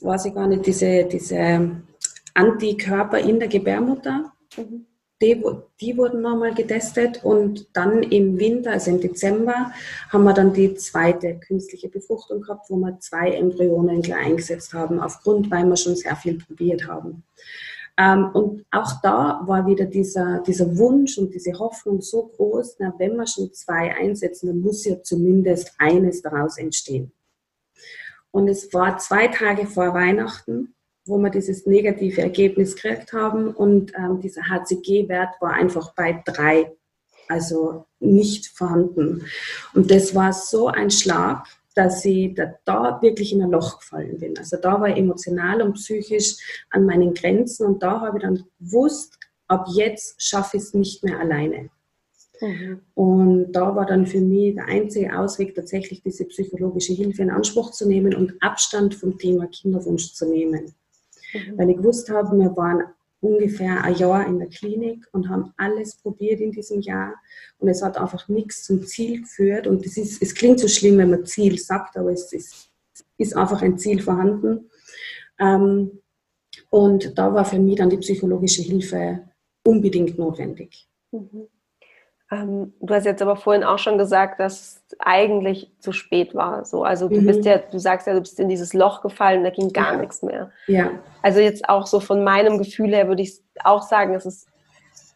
[0.00, 1.80] weiß ich gar nicht, diese, diese
[2.34, 4.32] Antikörper in der Gebärmutter.
[5.22, 5.40] Die,
[5.80, 9.70] die, wurden nochmal getestet und dann im Winter, also im Dezember,
[10.10, 14.98] haben wir dann die zweite künstliche Befruchtung gehabt, wo wir zwei Embryonen gleich eingesetzt haben,
[14.98, 17.22] aufgrund, weil wir schon sehr viel probiert haben.
[17.96, 22.94] Ähm, und auch da war wieder dieser, dieser Wunsch und diese Hoffnung so groß, na,
[22.98, 27.12] wenn wir schon zwei einsetzen, dann muss ja zumindest eines daraus entstehen.
[28.30, 33.92] Und es war zwei Tage vor Weihnachten, wo wir dieses negative Ergebnis gekriegt haben und
[33.96, 36.72] ähm, dieser HCG-Wert war einfach bei drei,
[37.28, 39.24] also nicht vorhanden.
[39.74, 44.18] Und das war so ein Schlag, dass ich da, da, wirklich in ein Loch gefallen
[44.18, 44.36] bin.
[44.38, 48.44] Also da war ich emotional und psychisch an meinen Grenzen und da habe ich dann
[48.60, 51.70] gewusst, ab jetzt schaffe ich es nicht mehr alleine.
[52.40, 52.80] Mhm.
[52.94, 57.70] Und da war dann für mich der einzige Ausweg tatsächlich diese psychologische Hilfe in Anspruch
[57.70, 60.74] zu nehmen und Abstand vom Thema Kinderwunsch zu nehmen.
[61.32, 61.58] Mhm.
[61.58, 62.84] Weil ich gewusst habe, wir waren
[63.20, 67.14] ungefähr ein Jahr in der Klinik und haben alles probiert in diesem Jahr
[67.58, 70.98] und es hat einfach nichts zum Ziel geführt und es, ist, es klingt so schlimm,
[70.98, 72.70] wenn man Ziel sagt, aber es ist,
[73.18, 74.68] ist einfach ein Ziel vorhanden.
[75.38, 76.02] Ähm,
[76.68, 79.20] und da war für mich dann die psychologische Hilfe
[79.64, 80.88] unbedingt notwendig.
[81.12, 81.46] Mhm.
[82.32, 86.64] Ähm, du hast jetzt aber vorhin auch schon gesagt, dass es eigentlich zu spät war.
[86.64, 87.26] So, also du mhm.
[87.26, 89.98] bist ja, du sagst ja, du bist in dieses Loch gefallen, da ging gar ja.
[89.98, 90.50] nichts mehr.
[90.66, 90.90] Ja.
[91.20, 94.48] Also jetzt auch so von meinem Gefühl her würde ich auch sagen, es ist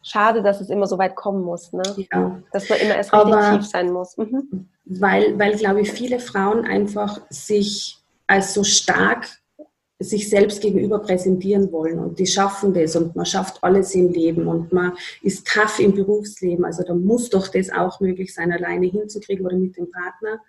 [0.03, 1.81] schade, dass es immer so weit kommen muss, ne?
[2.11, 2.39] Ja.
[2.51, 4.15] Dass man immer erst richtig aber tief sein muss.
[4.17, 4.69] Mhm.
[4.85, 9.27] Weil, weil, glaube ich, viele Frauen einfach sich als so stark
[9.99, 14.47] sich selbst gegenüber präsentieren wollen und die schaffen das und man schafft alles im Leben
[14.47, 16.65] und man ist tough im Berufsleben.
[16.65, 20.39] Also da muss doch das auch möglich sein, alleine hinzukriegen oder mit dem Partner.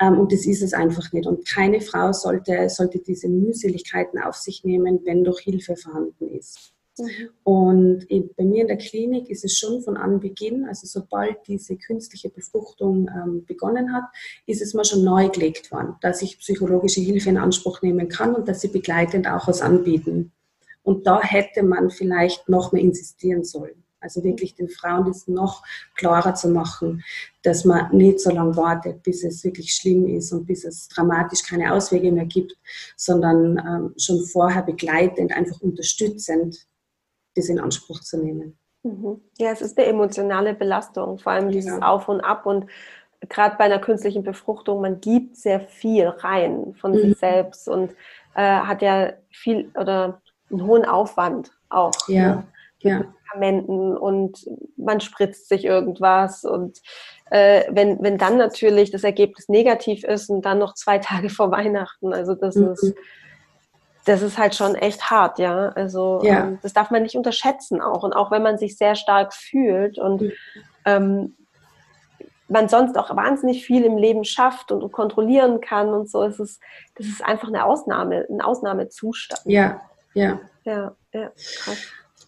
[0.00, 1.26] Ähm, und das ist es einfach nicht.
[1.26, 6.72] Und keine Frau sollte, sollte diese Mühseligkeiten auf sich nehmen, wenn doch Hilfe vorhanden ist.
[6.98, 7.30] Mhm.
[7.44, 12.28] Und bei mir in der Klinik ist es schon von Anbeginn, also sobald diese künstliche
[12.28, 14.04] Befruchtung ähm, begonnen hat,
[14.46, 18.34] ist es mir schon neu gelegt worden, dass ich psychologische Hilfe in Anspruch nehmen kann
[18.34, 20.32] und dass sie begleitend auch was anbieten.
[20.82, 23.84] Und da hätte man vielleicht noch mehr insistieren sollen.
[24.02, 25.62] Also wirklich den Frauen das noch
[25.94, 27.04] klarer zu machen,
[27.42, 31.42] dass man nicht so lange wartet, bis es wirklich schlimm ist und bis es dramatisch
[31.42, 32.56] keine Auswege mehr gibt,
[32.96, 36.66] sondern ähm, schon vorher begleitend, einfach unterstützend
[37.34, 38.58] das in Anspruch zu nehmen.
[38.82, 39.20] Mhm.
[39.38, 41.86] Ja, es ist eine emotionale Belastung, vor allem dieses ja.
[41.86, 42.66] Auf und Ab und
[43.28, 47.00] gerade bei einer künstlichen Befruchtung, man gibt sehr viel rein von mhm.
[47.00, 47.92] sich selbst und
[48.34, 51.92] äh, hat ja viel oder einen hohen Aufwand auch.
[52.08, 52.36] Ja.
[52.36, 52.46] Ne?
[52.80, 53.04] ja.
[53.30, 54.44] Medikamenten und
[54.76, 56.78] man spritzt sich irgendwas und
[57.30, 61.50] äh, wenn, wenn dann natürlich das Ergebnis negativ ist und dann noch zwei Tage vor
[61.50, 62.72] Weihnachten, also das mhm.
[62.72, 62.94] ist
[64.04, 65.68] das ist halt schon echt hart, ja.
[65.70, 66.40] Also ja.
[66.40, 68.02] Ähm, das darf man nicht unterschätzen auch.
[68.02, 70.32] Und auch wenn man sich sehr stark fühlt und mhm.
[70.84, 71.36] ähm,
[72.48, 76.58] man sonst auch wahnsinnig viel im Leben schafft und kontrollieren kann und so, ist es,
[76.96, 79.42] das ist einfach eine Ausnahme, ein Ausnahmezustand.
[79.44, 79.80] Ja,
[80.14, 80.40] ja.
[80.64, 81.78] Ja, ja, krass.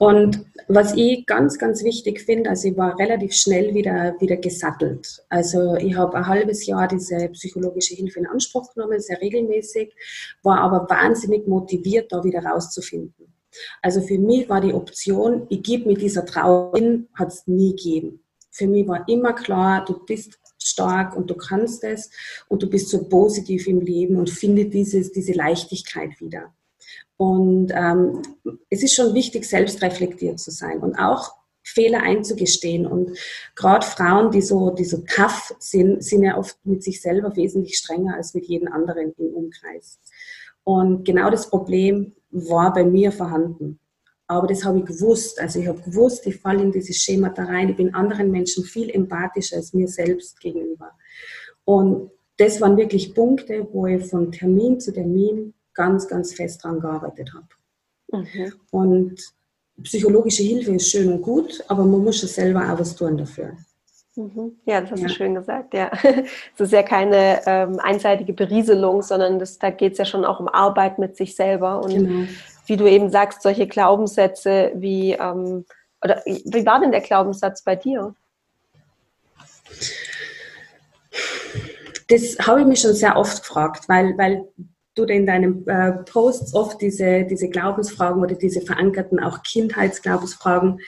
[0.02, 5.24] Und was ich ganz, ganz wichtig finde, also ich war relativ schnell wieder, wieder gesattelt.
[5.28, 9.94] Also ich habe ein halbes Jahr diese psychologische Hilfe in Anspruch genommen, sehr regelmäßig,
[10.42, 13.32] war aber wahnsinnig motiviert, da wieder rauszufinden.
[13.80, 16.72] Also für mich war die Option, ich gebe mir dieser Trauer
[17.14, 18.24] hat es nie gegeben.
[18.50, 22.10] Für mich war immer klar, du bist stark und du kannst es
[22.48, 26.52] und du bist so positiv im Leben und finde dieses, diese Leichtigkeit wieder.
[27.22, 28.20] Und ähm,
[28.68, 31.30] es ist schon wichtig, selbst reflektiert zu sein und auch
[31.62, 32.84] Fehler einzugestehen.
[32.84, 33.16] Und
[33.54, 37.78] gerade Frauen, die so, die so tough sind, sind ja oft mit sich selber wesentlich
[37.78, 40.00] strenger als mit jedem anderen im Umkreis.
[40.64, 43.78] Und genau das Problem war bei mir vorhanden.
[44.26, 45.40] Aber das habe ich gewusst.
[45.40, 47.68] Also ich habe gewusst, ich falle in dieses Schema da rein.
[47.68, 50.90] Ich bin anderen Menschen viel empathischer als mir selbst gegenüber.
[51.64, 56.80] Und das waren wirklich Punkte, wo ich von Termin zu Termin ganz, ganz fest daran
[56.80, 57.46] gearbeitet habe.
[58.12, 58.52] Mhm.
[58.70, 59.20] Und
[59.82, 63.56] psychologische Hilfe ist schön und gut, aber man muss ja selber auch was tun dafür.
[64.14, 64.58] Mhm.
[64.66, 65.08] Ja, das hast ja.
[65.08, 65.90] du schön gesagt, ja.
[66.54, 70.38] Es ist ja keine ähm, einseitige Berieselung, sondern das, da geht es ja schon auch
[70.38, 71.82] um Arbeit mit sich selber.
[71.82, 72.28] Und genau.
[72.66, 75.64] wie du eben sagst, solche Glaubenssätze wie, ähm,
[76.04, 78.14] oder wie war denn der Glaubenssatz bei dir?
[82.08, 84.44] Das habe ich mich schon sehr oft gefragt, weil, weil
[84.94, 90.80] du in deinen äh, Posts oft diese, diese Glaubensfragen oder diese verankerten auch Kindheitsglaubensfragen.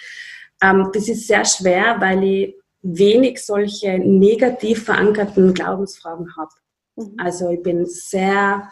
[0.62, 6.50] Ähm, das ist sehr schwer, weil ich wenig solche negativ verankerten Glaubensfragen habe.
[6.96, 7.16] Mhm.
[7.18, 8.70] Also ich bin sehr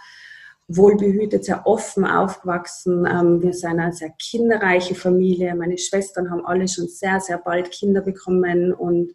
[0.76, 3.06] wohlbehütet, sehr offen aufgewachsen.
[3.06, 5.54] Ähm, wir sind eine sehr kinderreiche Familie.
[5.54, 9.12] Meine Schwestern haben alle schon sehr, sehr bald Kinder bekommen und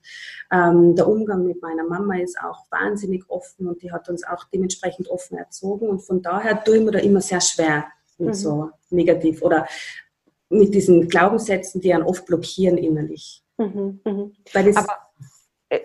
[0.52, 4.46] ähm, der Umgang mit meiner Mama ist auch wahnsinnig offen und die hat uns auch
[4.54, 7.86] dementsprechend offen erzogen und von daher tue ich mir da immer sehr schwer
[8.18, 8.34] mit mhm.
[8.34, 9.68] so negativ oder
[10.50, 13.44] mit diesen Glaubenssätzen, die einen oft blockieren innerlich.
[13.58, 14.30] Mhm, mh.
[14.54, 15.07] Weil das, Aber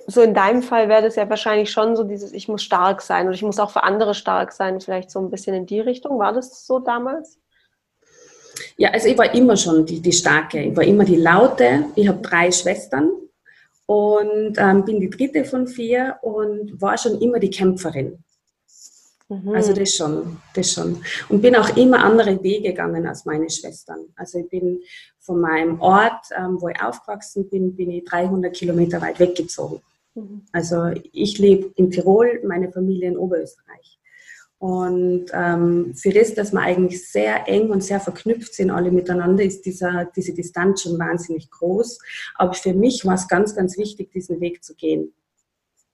[0.07, 3.27] so in deinem Fall wäre das ja wahrscheinlich schon so dieses, ich muss stark sein
[3.27, 6.19] und ich muss auch für andere stark sein, vielleicht so ein bisschen in die Richtung.
[6.19, 7.39] War das so damals?
[8.77, 10.63] Ja, also ich war immer schon die, die Starke.
[10.63, 11.87] Ich war immer die Laute.
[11.97, 13.11] Ich habe drei Schwestern
[13.87, 18.23] und ähm, bin die dritte von vier und war schon immer die Kämpferin.
[19.33, 19.55] Mhm.
[19.55, 21.03] Also das schon, das schon.
[21.29, 24.01] Und bin auch immer andere Wege gegangen als meine Schwestern.
[24.17, 24.81] Also ich bin
[25.21, 29.81] von meinem Ort, ähm, wo ich aufgewachsen bin, bin ich 300 Kilometer weit weggezogen.
[30.15, 30.43] Mhm.
[30.53, 33.99] Also ich lebe in Tirol, meine Familie in Oberösterreich.
[34.59, 39.43] Und ähm, für das, dass wir eigentlich sehr eng und sehr verknüpft sind, alle miteinander,
[39.43, 41.99] ist dieser, diese Distanz schon wahnsinnig groß.
[42.37, 45.13] Aber für mich war es ganz, ganz wichtig, diesen Weg zu gehen.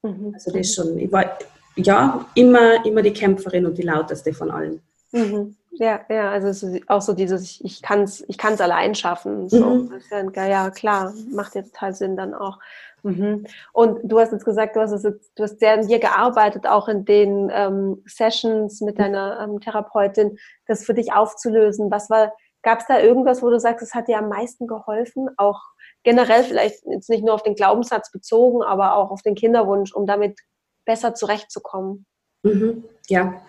[0.03, 0.33] Mhm.
[0.35, 0.99] Also das schon.
[0.99, 1.39] Ich war
[1.79, 4.83] ja immer, immer die Kämpferin und die lauteste von allen.
[5.13, 5.57] Mhm.
[5.71, 9.49] Ja, ja, also auch so dieses, ich kann es ich kann's allein schaffen.
[9.49, 9.65] So.
[9.65, 10.01] Mhm.
[10.35, 12.59] Ja, ja, klar, macht ja total Sinn dann auch.
[13.03, 13.47] Mhm.
[13.73, 16.67] Und du hast jetzt gesagt, du hast, es jetzt, du hast sehr an dir gearbeitet,
[16.67, 21.91] auch in den ähm, Sessions mit deiner ähm, Therapeutin, das für dich aufzulösen.
[21.91, 25.29] Was war, gab es da irgendwas, wo du sagst, es hat dir am meisten geholfen?
[25.37, 25.61] Auch
[26.03, 30.07] generell vielleicht jetzt nicht nur auf den Glaubenssatz bezogen, aber auch auf den Kinderwunsch, um
[30.07, 30.39] damit
[30.89, 32.07] besser zurechtzukommen?
[32.43, 33.43] Mhm, ja,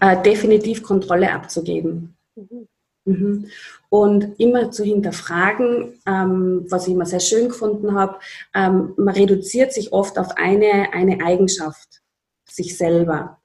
[0.00, 2.16] äh, definitiv Kontrolle abzugeben.
[2.36, 2.68] Mhm.
[3.04, 3.46] Mhm.
[3.88, 8.18] Und immer zu hinterfragen, ähm, was ich immer sehr schön gefunden habe,
[8.54, 12.02] ähm, man reduziert sich oft auf eine, eine Eigenschaft,
[12.48, 13.38] sich selber.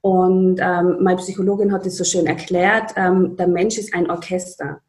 [0.00, 4.80] Und ähm, meine Psychologin hat es so schön erklärt, ähm, der Mensch ist ein Orchester.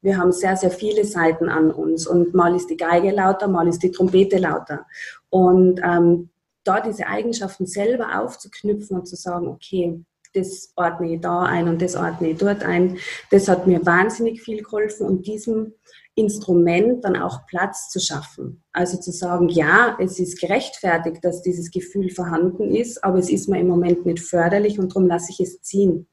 [0.00, 3.68] Wir haben sehr, sehr viele Seiten an uns und mal ist die Geige lauter, mal
[3.68, 4.86] ist die Trompete lauter.
[5.30, 6.30] Und ähm,
[6.68, 10.04] da diese Eigenschaften selber aufzuknüpfen und zu sagen, okay,
[10.34, 12.98] das ordne ich da ein und das ordne ich dort ein.
[13.30, 15.74] Das hat mir wahnsinnig viel geholfen und diesem
[16.18, 18.62] Instrument dann auch Platz zu schaffen.
[18.72, 23.48] Also zu sagen, ja, es ist gerechtfertigt, dass dieses Gefühl vorhanden ist, aber es ist
[23.48, 26.06] mir im Moment nicht förderlich und darum lasse ich es ziehen.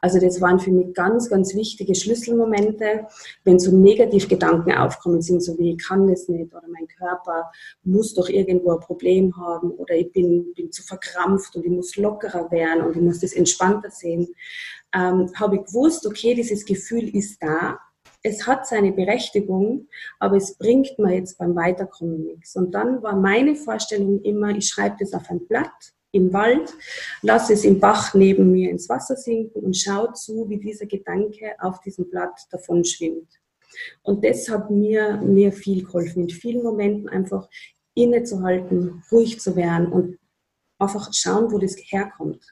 [0.00, 3.06] Also das waren für mich ganz, ganz wichtige Schlüsselmomente,
[3.44, 7.50] wenn so Negativgedanken aufkommen sind, so wie ich kann das nicht oder mein Körper
[7.82, 11.96] muss doch irgendwo ein Problem haben oder ich bin, bin zu verkrampft und ich muss
[11.96, 14.28] lockerer werden und ich muss das entspannter sehen,
[14.94, 17.78] ähm, habe ich gewusst, okay, dieses Gefühl ist da,
[18.22, 22.54] es hat seine Berechtigung, aber es bringt mir jetzt beim Weiterkommen nichts.
[22.54, 25.70] Und dann war meine Vorstellung immer, ich schreibe das auf ein Blatt
[26.12, 26.72] im Wald,
[27.22, 31.54] lasse es im Bach neben mir ins Wasser sinken und schaue zu, wie dieser Gedanke
[31.58, 33.28] auf diesem Blatt davon schwimmt.
[34.02, 37.48] Und das hat mir, mir viel geholfen, in vielen Momenten einfach
[37.94, 40.18] innezuhalten, ruhig zu werden und
[40.78, 42.44] einfach schauen, wo das herkommt.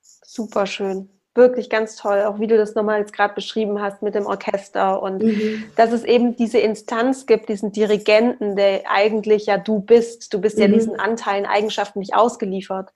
[0.00, 4.14] Super schön wirklich ganz toll, auch wie du das nochmal jetzt gerade beschrieben hast mit
[4.14, 5.64] dem Orchester und mhm.
[5.76, 10.34] dass es eben diese Instanz gibt, diesen Dirigenten, der eigentlich ja du bist.
[10.34, 10.62] Du bist mhm.
[10.62, 12.90] ja diesen Anteilen, Eigenschaften nicht ausgeliefert,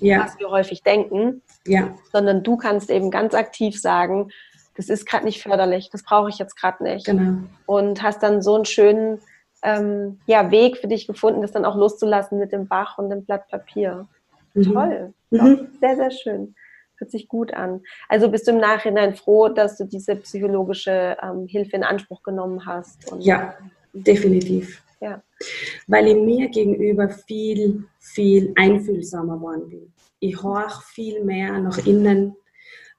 [0.00, 0.24] ja.
[0.24, 1.94] was wir häufig denken, ja.
[2.12, 4.30] sondern du kannst eben ganz aktiv sagen,
[4.76, 7.06] das ist gerade nicht förderlich, das brauche ich jetzt gerade nicht.
[7.06, 7.38] Genau.
[7.66, 9.20] Und hast dann so einen schönen
[9.62, 13.24] ähm, ja, Weg für dich gefunden, das dann auch loszulassen mit dem Bach und dem
[13.24, 14.06] Blatt Papier.
[14.54, 14.72] Mhm.
[14.72, 15.14] Toll.
[15.30, 15.68] Mhm.
[15.80, 16.54] Sehr, sehr schön.
[16.98, 17.82] Hört sich gut an.
[18.08, 22.66] Also bist du im Nachhinein froh, dass du diese psychologische ähm, Hilfe in Anspruch genommen
[22.66, 22.98] hast?
[23.18, 23.54] ja,
[23.92, 24.82] definitiv.
[25.00, 25.22] Ja.
[25.86, 29.92] Weil ich mir gegenüber viel, viel einfühlsamer geworden bin.
[30.18, 32.34] Ich horch viel mehr nach innen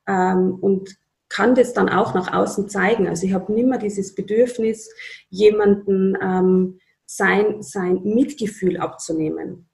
[0.08, 0.96] ähm, und
[1.28, 3.08] kann das dann auch nach außen zeigen.
[3.08, 4.90] Also ich habe nicht mehr dieses Bedürfnis,
[5.30, 9.69] jemanden ähm, sein, sein Mitgefühl abzunehmen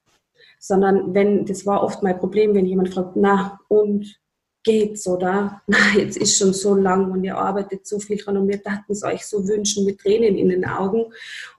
[0.67, 4.19] sondern wenn, das war oft mein Problem, wenn jemand fragt, na und
[4.63, 8.47] geht's oder na, jetzt ist schon so lang und ihr arbeitet so viel dran und
[8.47, 11.06] wir dachten es euch so wünschen mit Tränen in den Augen.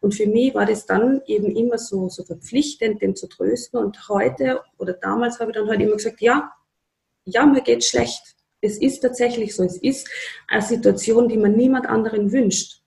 [0.00, 3.78] Und für mich war das dann eben immer so, so verpflichtend, den zu trösten.
[3.78, 6.50] Und heute oder damals habe ich dann halt immer gesagt, ja,
[7.24, 8.34] ja, mir geht's schlecht.
[8.60, 9.62] Es ist tatsächlich so.
[9.62, 10.10] Es ist
[10.48, 12.82] eine Situation, die man niemand anderen wünscht.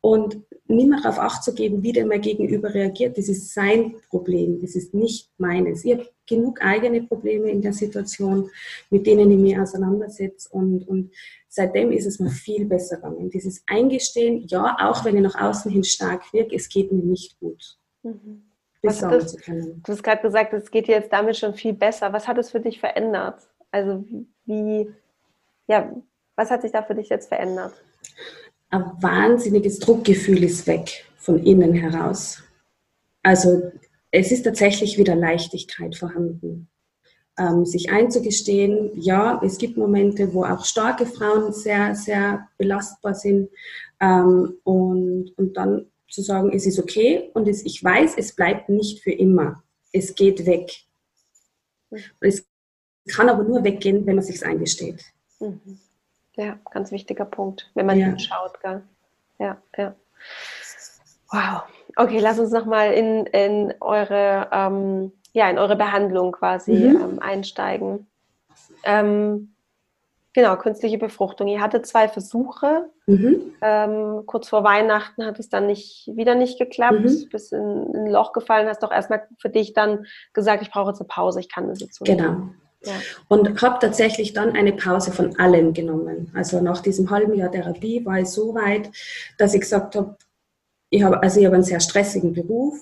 [0.00, 3.18] Und nicht mehr darauf Acht zu geben, wie der mein Gegenüber reagiert.
[3.18, 5.84] Das ist sein Problem, das ist nicht meines.
[5.84, 8.48] Ich habe genug eigene Probleme in der Situation,
[8.90, 11.10] mit denen ich mich auseinandersetze und, und
[11.48, 13.30] seitdem ist es mir viel besser gegangen.
[13.30, 17.38] Dieses Eingestehen, ja, auch wenn ich nach außen hin stark wirke, es geht mir nicht
[17.40, 17.78] gut.
[18.02, 18.44] Mhm.
[18.84, 22.12] Was das, du hast gerade gesagt, es geht dir jetzt damit schon viel besser.
[22.12, 23.40] Was hat es für dich verändert?
[23.70, 24.04] Also
[24.44, 24.92] wie,
[25.68, 25.94] ja,
[26.34, 27.74] was hat sich da für dich jetzt verändert?
[28.72, 32.42] Ein wahnsinniges Druckgefühl ist weg von innen heraus.
[33.22, 33.70] Also
[34.10, 36.68] es ist tatsächlich wieder Leichtigkeit vorhanden.
[37.38, 43.48] Ähm, sich einzugestehen, ja, es gibt Momente, wo auch starke Frauen sehr, sehr belastbar sind
[44.00, 48.68] ähm, und, und dann zu sagen, es ist okay und es, ich weiß, es bleibt
[48.68, 49.62] nicht für immer.
[49.92, 50.70] Es geht weg.
[52.20, 52.44] Es
[53.08, 55.02] kann aber nur weggehen, wenn man sich eingesteht.
[55.40, 55.78] Mhm.
[56.36, 58.06] Ja, ganz wichtiger Punkt, wenn man ja.
[58.06, 58.60] hinschaut.
[58.60, 58.82] Gell?
[59.38, 59.94] Ja, ja.
[61.30, 61.62] Wow.
[61.96, 67.00] Okay, lass uns nochmal in, in eure ähm, ja, in eure Behandlung quasi mhm.
[67.02, 68.06] ähm, einsteigen.
[68.84, 69.54] Ähm,
[70.34, 71.48] genau, künstliche Befruchtung.
[71.48, 72.90] Ihr hattet zwei Versuche.
[73.06, 73.54] Mhm.
[73.62, 77.00] Ähm, kurz vor Weihnachten hat es dann nicht, wieder nicht geklappt.
[77.00, 77.28] Mhm.
[77.30, 80.90] Bist in, in, ein Loch gefallen, hast doch erstmal für dich dann gesagt, ich brauche
[80.90, 82.48] jetzt eine Pause, ich kann das jetzt so Genau.
[83.28, 86.30] Und habe tatsächlich dann eine Pause von allem genommen.
[86.34, 88.90] Also nach diesem halben Jahr Therapie war ich so weit,
[89.38, 90.16] dass ich gesagt habe,
[90.90, 92.78] ich habe also ich habe einen sehr stressigen Beruf,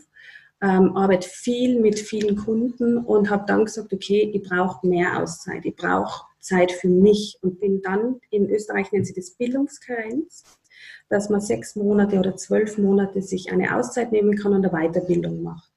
[0.63, 5.65] ähm, arbeite viel mit vielen Kunden und habe dann gesagt, okay, ich brauche mehr Auszeit,
[5.65, 10.45] ich brauche Zeit für mich und bin dann in Österreich nennt sie das Bildungskarenz,
[11.09, 15.43] dass man sechs Monate oder zwölf Monate sich eine Auszeit nehmen kann und eine Weiterbildung
[15.43, 15.70] macht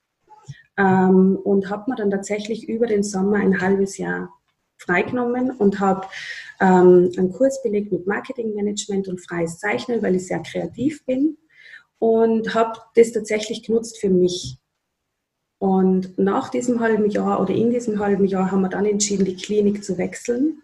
[0.78, 4.30] ähm, und habe mir dann tatsächlich über den Sommer ein halbes Jahr
[4.78, 6.08] freigenommen und habe
[6.60, 11.38] ähm, einen Kurs belegt mit Marketingmanagement und freies Zeichnen, weil ich sehr kreativ bin
[12.00, 14.58] und habe das tatsächlich genutzt für mich.
[15.58, 19.38] Und nach diesem halben Jahr oder in diesem halben Jahr haben wir dann entschieden, die
[19.38, 20.62] Klinik zu wechseln.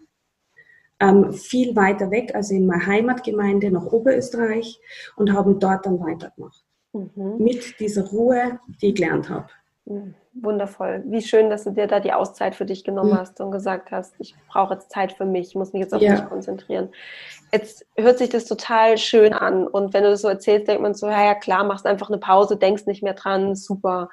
[1.00, 4.78] Ähm, viel weiter weg, also in meine Heimatgemeinde nach Oberösterreich
[5.16, 6.62] und haben dort dann weitergemacht.
[6.92, 7.36] Mhm.
[7.38, 9.48] Mit dieser Ruhe, die ich gelernt habe.
[10.34, 11.02] Wundervoll.
[11.06, 13.18] Wie schön, dass du dir da die Auszeit für dich genommen mhm.
[13.18, 16.00] hast und gesagt hast, ich brauche jetzt Zeit für mich, ich muss mich jetzt auf
[16.00, 16.12] ja.
[16.12, 16.90] mich konzentrieren.
[17.52, 20.94] Jetzt hört sich das total schön an und wenn du das so erzählst, denkt man
[20.94, 24.10] so, ja, ja klar, machst einfach eine Pause, denkst nicht mehr dran, super.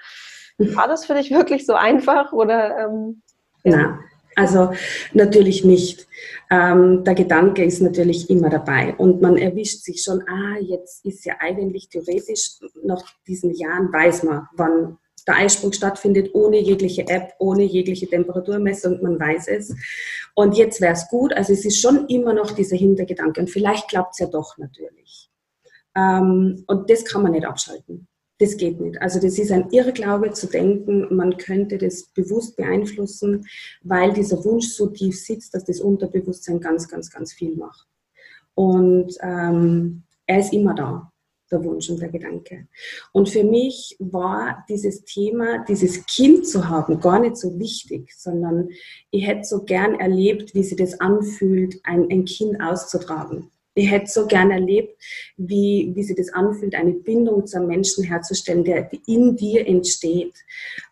[0.58, 0.76] Mhm.
[0.76, 2.80] War das für dich wirklich so einfach oder?
[2.80, 3.22] Ähm,
[3.64, 3.78] ja.
[3.78, 4.00] Na,
[4.36, 4.72] also
[5.14, 6.08] natürlich nicht.
[6.50, 11.26] Ähm, der Gedanke ist natürlich immer dabei und man erwischt sich schon, ah, jetzt ist
[11.26, 14.98] ja eigentlich theoretisch nach diesen Jahren weiß man, wann
[15.28, 19.76] der Eisprung stattfindet, ohne jegliche App, ohne jegliche Temperaturmessung, man weiß es.
[20.34, 23.90] Und jetzt wäre es gut, also es ist schon immer noch dieser Hintergedanke und vielleicht
[23.90, 25.30] klappt es ja doch natürlich.
[25.96, 28.08] Ähm, und das kann man nicht abschalten.
[28.40, 29.02] Das geht nicht.
[29.02, 33.48] Also das ist ein Irrglaube zu denken, man könnte das bewusst beeinflussen,
[33.82, 37.88] weil dieser Wunsch so tief sitzt, dass das Unterbewusstsein ganz, ganz, ganz viel macht.
[38.54, 41.12] Und ähm, er ist immer da
[41.52, 42.68] der Wunsch und der Gedanke.
[43.12, 48.70] Und für mich war dieses Thema, dieses Kind zu haben, gar nicht so wichtig, sondern
[49.12, 53.52] ich hätte so gern erlebt, wie sich das anfühlt, ein, ein Kind auszutragen.
[53.78, 55.00] Ich hätte so gern erlebt,
[55.38, 60.34] wie, wie sich das anfühlt, eine Bindung zum Menschen herzustellen, der in dir entsteht.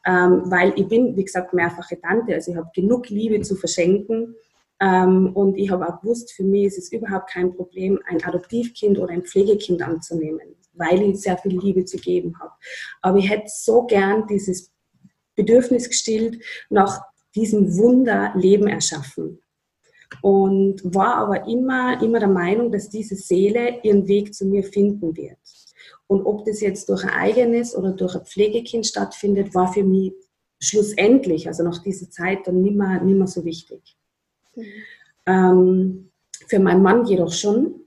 [0.06, 4.36] Ähm, weil ich bin, wie gesagt, mehrfache Tante, also ich habe genug Liebe zu verschenken.
[4.82, 9.00] Ähm, und ich habe auch gewusst, für mich ist es überhaupt kein Problem, ein Adoptivkind
[9.00, 12.52] oder ein Pflegekind anzunehmen, weil ich sehr viel Liebe zu geben habe.
[13.02, 14.72] Aber ich hätte so gern dieses
[15.36, 17.02] Bedürfnis gestillt nach
[17.36, 19.40] diesem Wunderleben erschaffen.
[20.22, 25.18] Und war aber immer, immer der Meinung, dass diese Seele ihren Weg zu mir finden
[25.18, 25.38] wird.
[26.08, 30.14] Und ob das jetzt durch ein eigenes oder durch ein Pflegekind stattfindet, war für mich
[30.60, 33.98] schlussendlich, also nach dieser Zeit, dann nicht mehr so wichtig.
[35.26, 36.12] Ähm,
[36.48, 37.86] für meinen Mann jedoch schon.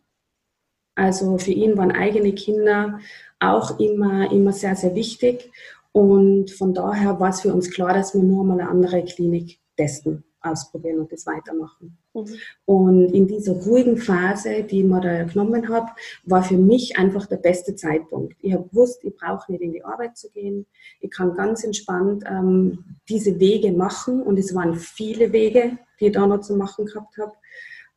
[0.94, 2.98] Also für ihn waren eigene Kinder
[3.38, 5.50] auch immer, immer sehr, sehr wichtig.
[5.92, 9.60] Und von daher war es für uns klar, dass wir nur mal eine andere Klinik
[9.76, 11.98] testen, ausprobieren und das weitermachen.
[12.22, 12.34] Mhm.
[12.64, 15.90] Und in dieser ruhigen Phase, die ich mir da genommen habe,
[16.24, 18.36] war für mich einfach der beste Zeitpunkt.
[18.40, 20.66] Ich habe gewusst, ich brauche nicht in die Arbeit zu gehen.
[21.00, 26.12] Ich kann ganz entspannt ähm, diese Wege machen und es waren viele Wege, die ich
[26.12, 27.32] da noch zu machen gehabt habe.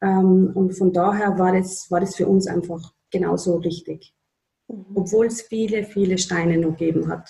[0.02, 4.14] Ähm, und von daher war das, war das für uns einfach genauso richtig.
[4.68, 4.86] Mhm.
[4.96, 7.30] Obwohl es viele, viele Steine noch gegeben hat.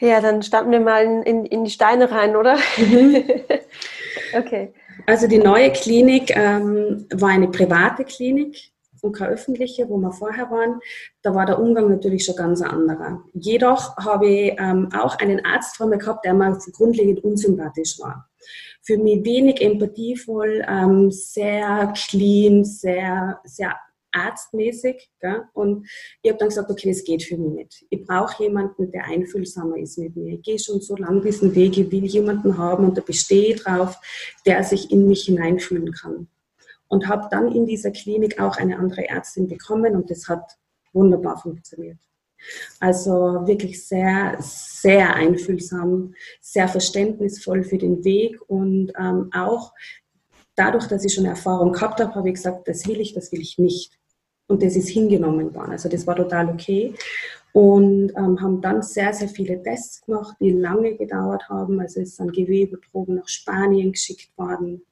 [0.00, 2.56] Ja, dann starten wir mal in, in, in die Steine rein, oder?
[2.78, 3.22] Mhm.
[4.34, 4.72] okay.
[5.06, 8.72] Also die neue Klinik ähm, war eine private Klinik
[9.02, 10.80] und keine öffentliche, wo wir vorher waren.
[11.22, 13.22] Da war der Umgang natürlich schon ganz anderer.
[13.32, 18.28] Jedoch habe ich ähm, auch einen Arzt vor mir gehabt, der mir grundlegend unsympathisch war.
[18.82, 23.76] Für mich wenig empathievoll, ähm, sehr clean, sehr, sehr
[24.12, 25.10] arztmäßig.
[25.20, 25.42] Gell?
[25.52, 25.88] Und
[26.22, 27.86] ich habe dann gesagt, okay, das geht für mich nicht.
[27.90, 30.34] Ich brauche jemanden, der einfühlsamer ist mit mir.
[30.34, 33.62] Ich gehe schon so lang diesen Weg, ich will jemanden haben und da bestehe ich
[33.62, 33.96] drauf,
[34.46, 36.28] der sich in mich hineinfühlen kann.
[36.88, 40.58] Und habe dann in dieser Klinik auch eine andere Ärztin bekommen und das hat
[40.92, 41.98] wunderbar funktioniert.
[42.80, 43.12] Also
[43.46, 49.72] wirklich sehr, sehr einfühlsam, sehr verständnisvoll für den Weg und ähm, auch
[50.56, 53.40] dadurch, dass ich schon Erfahrung gehabt habe, habe ich gesagt, das will ich, das will
[53.40, 53.99] ich nicht.
[54.50, 55.70] Und das ist hingenommen worden.
[55.70, 56.92] Also das war total okay.
[57.52, 61.78] Und ähm, haben dann sehr, sehr viele Tests gemacht, die lange gedauert haben.
[61.80, 64.82] Also es sind Gewebeproben nach Spanien geschickt worden.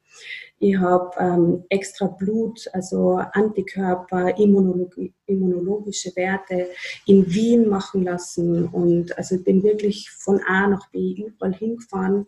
[0.60, 6.68] Ich habe ähm, extra Blut, also Antikörper, Immunologi immunologische Werte
[7.06, 8.66] in Wien machen lassen.
[8.66, 12.26] Und also bin wirklich von A nach B überall hingefahren.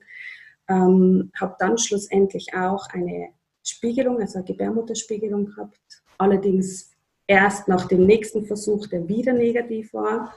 [0.68, 3.28] Ähm, habe dann schlussendlich auch eine
[3.62, 6.02] Spiegelung, also eine Gebärmutterspiegelung gehabt.
[6.18, 6.90] Allerdings
[7.30, 10.34] erst nach dem nächsten Versuch, der wieder negativ war.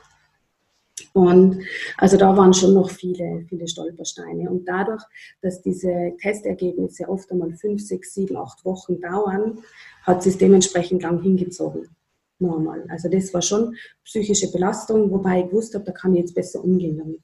[1.14, 1.64] Und
[1.98, 4.50] also da waren schon noch viele, viele Stolpersteine.
[4.50, 5.02] Und dadurch,
[5.42, 9.58] dass diese Testergebnisse oft einmal fünf, sechs, sieben, acht Wochen dauern,
[10.04, 11.90] hat es dementsprechend lang hingezogen.
[12.38, 12.86] Normal.
[12.90, 16.64] Also das war schon psychische Belastung, wobei ich gewusst habe, da kann ich jetzt besser
[16.64, 17.22] umgehen damit.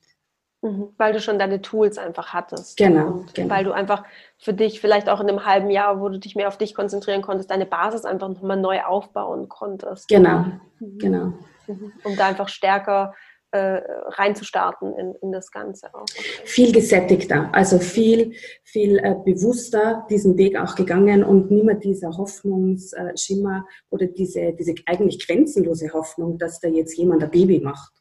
[0.62, 2.78] Mhm, weil du schon deine Tools einfach hattest.
[2.78, 3.50] Genau, genau.
[3.50, 4.04] Weil du einfach
[4.38, 7.22] für dich, vielleicht auch in einem halben Jahr, wo du dich mehr auf dich konzentrieren
[7.22, 10.10] konntest, deine Basis einfach nochmal neu aufbauen konntest.
[10.10, 10.46] Genau,
[10.80, 10.98] mhm.
[10.98, 11.34] genau.
[11.68, 11.94] Mhm.
[12.04, 13.14] Um da einfach stärker
[13.52, 16.06] äh, reinzustarten in, in das Ganze auch.
[16.46, 18.34] Viel gesättigter, also viel,
[18.64, 24.76] viel äh, bewusster diesen Weg auch gegangen und nicht mehr dieser Hoffnungsschimmer oder diese, diese
[24.86, 27.99] eigentlich grenzenlose Hoffnung, dass da jetzt jemand ein Baby macht.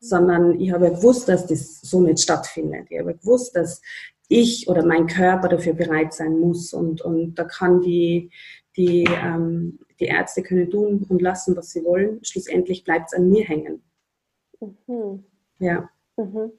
[0.00, 2.86] Sondern ich habe gewusst, dass das so nicht stattfindet.
[2.90, 3.80] Ich habe gewusst, dass
[4.28, 8.30] ich oder mein Körper dafür bereit sein muss und, und da kann die,
[8.76, 12.20] die, ähm, die Ärzte können tun und lassen, was sie wollen.
[12.24, 13.82] Schlussendlich bleibt es an mir hängen.
[14.60, 15.24] Mhm.
[15.58, 15.88] Ja.
[16.16, 16.52] Mhm.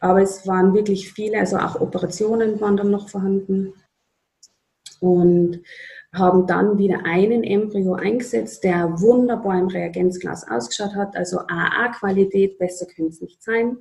[0.00, 3.72] Aber es waren wirklich viele, also auch Operationen waren dann noch vorhanden.
[5.00, 5.62] Und
[6.12, 12.86] haben dann wieder einen Embryo eingesetzt, der wunderbar im Reagenzglas ausgeschaut hat, also AA-Qualität, besser
[12.86, 13.78] könnte es nicht sein.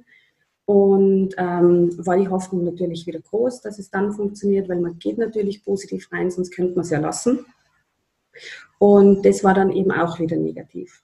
[0.65, 5.17] Und ähm, war die Hoffnung natürlich wieder groß, dass es dann funktioniert, weil man geht
[5.19, 7.45] natürlich positiv rein, sonst könnte man es ja lassen.
[8.79, 11.03] Und das war dann eben auch wieder negativ.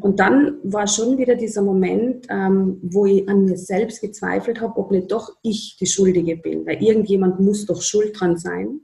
[0.00, 4.78] Und dann war schon wieder dieser Moment, ähm, wo ich an mir selbst gezweifelt habe,
[4.78, 8.80] ob nicht doch ich die Schuldige bin, weil irgendjemand muss doch schuld dran sein.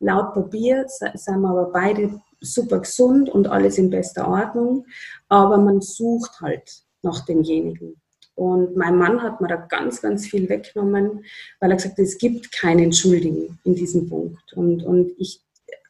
[0.00, 4.86] Laut Papier sind wir aber beide super gesund und alles in bester Ordnung,
[5.28, 7.96] aber man sucht halt nach demjenigen.
[8.34, 11.24] Und mein Mann hat mir da ganz, ganz viel weggenommen,
[11.60, 14.52] weil er gesagt hat, es gibt keinen Schuldigen in diesem Punkt.
[14.54, 15.42] Und, und ich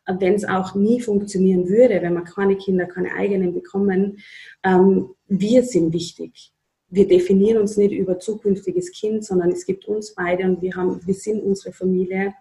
[0.07, 4.19] wenn es auch nie funktionieren würde, wenn wir keine Kinder, keine eigenen bekommen,
[4.65, 6.53] ähm, wir sind wichtig.
[6.89, 11.01] Wir definieren uns nicht über zukünftiges Kind, sondern es gibt uns beide und wir, haben,
[11.07, 12.35] wir sind unsere Familie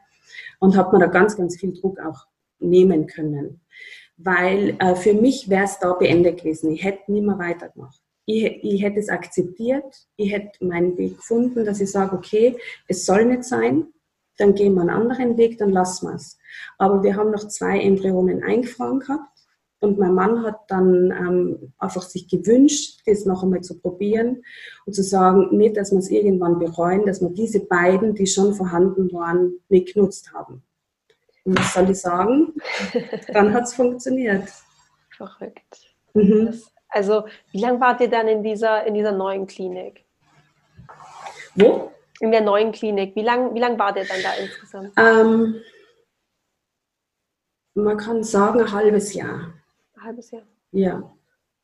[0.59, 2.25] und hat man da ganz, ganz viel Druck auch
[2.59, 3.61] nehmen können.
[4.17, 6.71] Weil äh, für mich wäre es da beendet gewesen.
[6.71, 7.99] Ich hätte nicht mehr weitergemacht.
[8.25, 12.55] Ich, ich hätte es akzeptiert, ich hätte meinen Weg gefunden, dass ich sage, okay,
[12.87, 13.87] es soll nicht sein,
[14.37, 16.37] dann gehen wir einen anderen Weg, dann lassen wir es.
[16.77, 19.30] Aber wir haben noch zwei Embryonen eingefroren gehabt
[19.81, 24.43] und mein Mann hat dann ähm, einfach sich gewünscht, das noch einmal zu probieren
[24.85, 28.53] und zu sagen, nicht, dass wir es irgendwann bereuen, dass wir diese beiden, die schon
[28.53, 30.63] vorhanden waren, nicht genutzt haben.
[31.43, 32.53] Und was soll ich sagen?
[33.33, 34.47] dann hat es funktioniert.
[35.17, 35.95] Verrückt.
[36.13, 36.45] Mhm.
[36.45, 40.05] Das, also, wie lange wart ihr dann in dieser, in dieser neuen Klinik?
[41.55, 41.91] Wo?
[42.19, 43.15] In der neuen Klinik.
[43.15, 44.93] Wie lange wie lang war der dann da insgesamt?
[44.95, 45.55] Ähm,
[47.73, 49.53] man kann sagen, ein halbes Jahr.
[50.01, 50.41] Ein halbes Jahr?
[50.71, 51.03] Ja.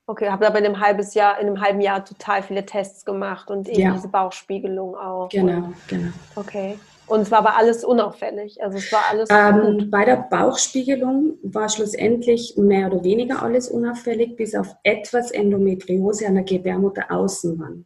[0.06, 3.50] Okay, habt aber in einem, halbes Jahr, in einem halben Jahr total viele Tests gemacht
[3.50, 3.94] und eben ja.
[3.94, 5.30] diese Bauchspiegelung auch.
[5.30, 6.12] Genau, genau.
[6.36, 6.78] Okay.
[7.08, 8.62] Und es war aber alles unauffällig.
[8.62, 9.30] Also es war alles.
[9.32, 16.28] Ähm, bei der Bauchspiegelung war schlussendlich mehr oder weniger alles unauffällig, bis auf etwas Endometriose
[16.28, 17.86] an der Gebärmutteraußenwand.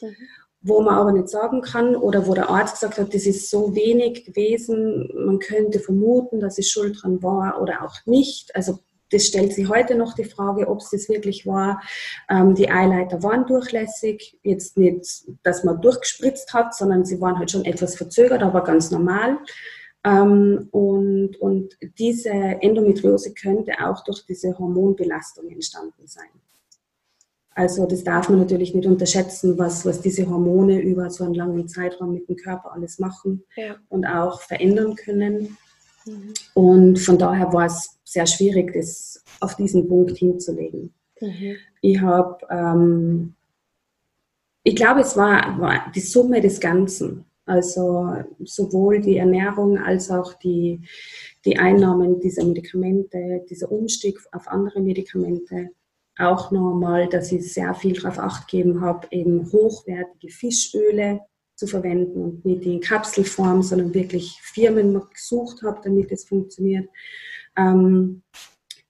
[0.00, 0.16] Mhm
[0.62, 3.74] wo man aber nicht sagen kann oder wo der Arzt gesagt hat, das ist so
[3.74, 8.54] wenig gewesen, man könnte vermuten, dass es Schuld dran war oder auch nicht.
[8.54, 8.78] Also
[9.12, 11.82] das stellt sich heute noch die Frage, ob es das wirklich war.
[12.28, 17.50] Ähm, die Eileiter waren durchlässig, jetzt nicht, dass man durchgespritzt hat, sondern sie waren halt
[17.50, 19.38] schon etwas verzögert, aber ganz normal.
[20.04, 26.28] Ähm, und, und diese Endometriose könnte auch durch diese Hormonbelastung entstanden sein.
[27.54, 31.68] Also das darf man natürlich nicht unterschätzen, was, was diese Hormone über so einen langen
[31.68, 33.76] Zeitraum mit dem Körper alles machen ja.
[33.90, 35.58] und auch verändern können.
[36.06, 36.34] Mhm.
[36.54, 40.92] Und von daher war es sehr schwierig, das auf diesen Punkt hinzulegen.
[41.20, 41.56] Mhm.
[41.80, 43.34] Ich habe, ähm,
[44.64, 47.24] ich glaube, es war, war die Summe des Ganzen.
[47.44, 50.80] Also sowohl die Ernährung als auch die,
[51.44, 55.70] die Einnahmen dieser Medikamente, dieser Umstieg auf andere Medikamente
[56.18, 61.20] auch nochmal, dass ich sehr viel darauf acht gegeben habe, eben hochwertige Fischöle
[61.62, 66.88] zu verwenden und nicht in Kapselform, sondern wirklich Firmen gesucht habe, damit es funktioniert.
[67.56, 68.24] Ähm,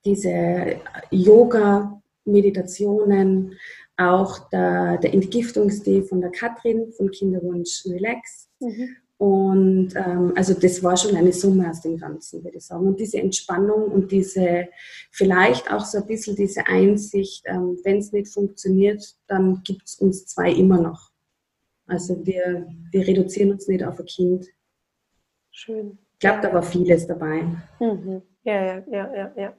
[0.03, 0.77] diese
[1.11, 3.53] Yoga-Meditationen,
[3.95, 8.49] auch der, der Entgiftungstee von der Katrin von Kinderwunsch Relax.
[8.59, 8.95] Mhm.
[9.17, 12.87] Und ähm, also das war schon eine Summe aus dem Ganzen, würde ich sagen.
[12.87, 14.67] Und diese Entspannung und diese,
[15.11, 19.93] vielleicht auch so ein bisschen diese Einsicht, ähm, wenn es nicht funktioniert, dann gibt es
[19.95, 21.12] uns zwei immer noch.
[21.87, 24.47] Also wir, wir reduzieren uns nicht auf ein Kind.
[25.51, 25.97] Schön.
[26.13, 27.43] Ich glaube, da war vieles dabei.
[27.79, 28.21] Mhm.
[28.43, 29.53] Ja, ja, ja, ja, ja.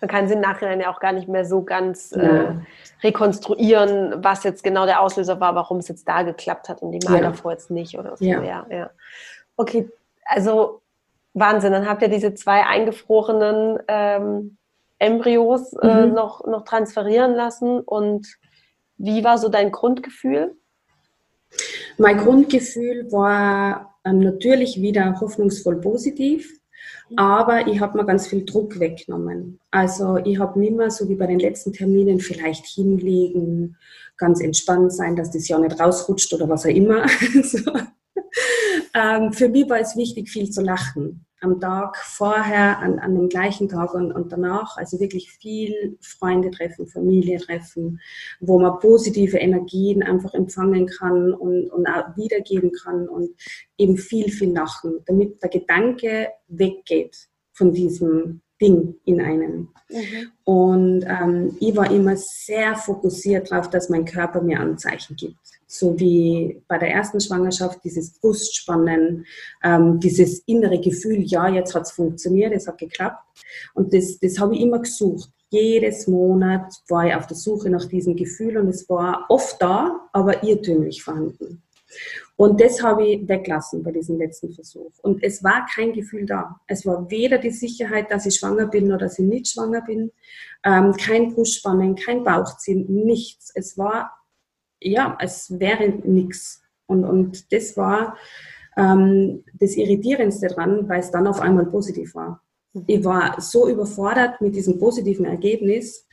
[0.00, 2.52] Man kann es im Nachhinein ja auch gar nicht mehr so ganz äh,
[3.02, 7.06] rekonstruieren, was jetzt genau der Auslöser war, warum es jetzt da geklappt hat und die
[7.06, 7.30] Mal ja.
[7.30, 8.24] davor jetzt nicht oder so.
[8.24, 8.42] Ja.
[8.42, 8.90] ja, ja.
[9.56, 9.88] Okay,
[10.26, 10.82] also
[11.32, 11.72] Wahnsinn.
[11.72, 14.58] Dann habt ihr diese zwei eingefrorenen ähm,
[14.98, 16.14] Embryos äh, mhm.
[16.14, 17.80] noch, noch transferieren lassen.
[17.80, 18.26] Und
[18.98, 20.56] wie war so dein Grundgefühl?
[21.98, 26.52] Mein Grundgefühl war ähm, natürlich wieder hoffnungsvoll positiv.
[27.14, 29.60] Aber ich habe mir ganz viel Druck weggenommen.
[29.70, 33.76] Also ich habe nicht mehr so wie bei den letzten Terminen vielleicht hinlegen,
[34.16, 37.06] ganz entspannt sein, dass das ja nicht rausrutscht oder was auch immer.
[37.42, 37.70] so.
[38.94, 43.28] ähm, für mich war es wichtig, viel zu lachen am Tag vorher, an, an dem
[43.28, 44.76] gleichen Tag und, und danach.
[44.76, 48.00] Also wirklich viel Freunde treffen, Familie treffen,
[48.40, 53.30] wo man positive Energien einfach empfangen kann und, und auch wiedergeben kann und
[53.78, 59.68] eben viel, viel lachen, damit der Gedanke weggeht von diesem Ding in einem.
[59.88, 60.32] Mhm.
[60.44, 65.55] Und ähm, ich war immer sehr fokussiert darauf, dass mein Körper mir Anzeichen gibt.
[65.66, 69.26] So wie bei der ersten Schwangerschaft dieses Brustspannen,
[69.64, 73.22] ähm, dieses innere Gefühl, ja, jetzt hat es funktioniert, es hat geklappt.
[73.74, 75.30] Und das, das habe ich immer gesucht.
[75.50, 80.08] Jedes Monat war ich auf der Suche nach diesem Gefühl und es war oft da,
[80.12, 81.62] aber irrtümlich vorhanden.
[82.36, 84.92] Und das habe ich weglassen bei diesem letzten Versuch.
[85.02, 86.60] Und es war kein Gefühl da.
[86.66, 90.12] Es war weder die Sicherheit, dass ich schwanger bin oder dass ich nicht schwanger bin,
[90.64, 93.52] ähm, kein Brustspannen, kein Bauchziehen, nichts.
[93.54, 94.12] Es war,
[94.86, 96.62] ja, es wäre nichts.
[96.86, 98.16] Und, und das war
[98.76, 102.42] ähm, das Irritierendste dran, weil es dann auf einmal positiv war.
[102.72, 102.84] Mhm.
[102.86, 106.06] Ich war so überfordert mit diesem positiven Ergebnis,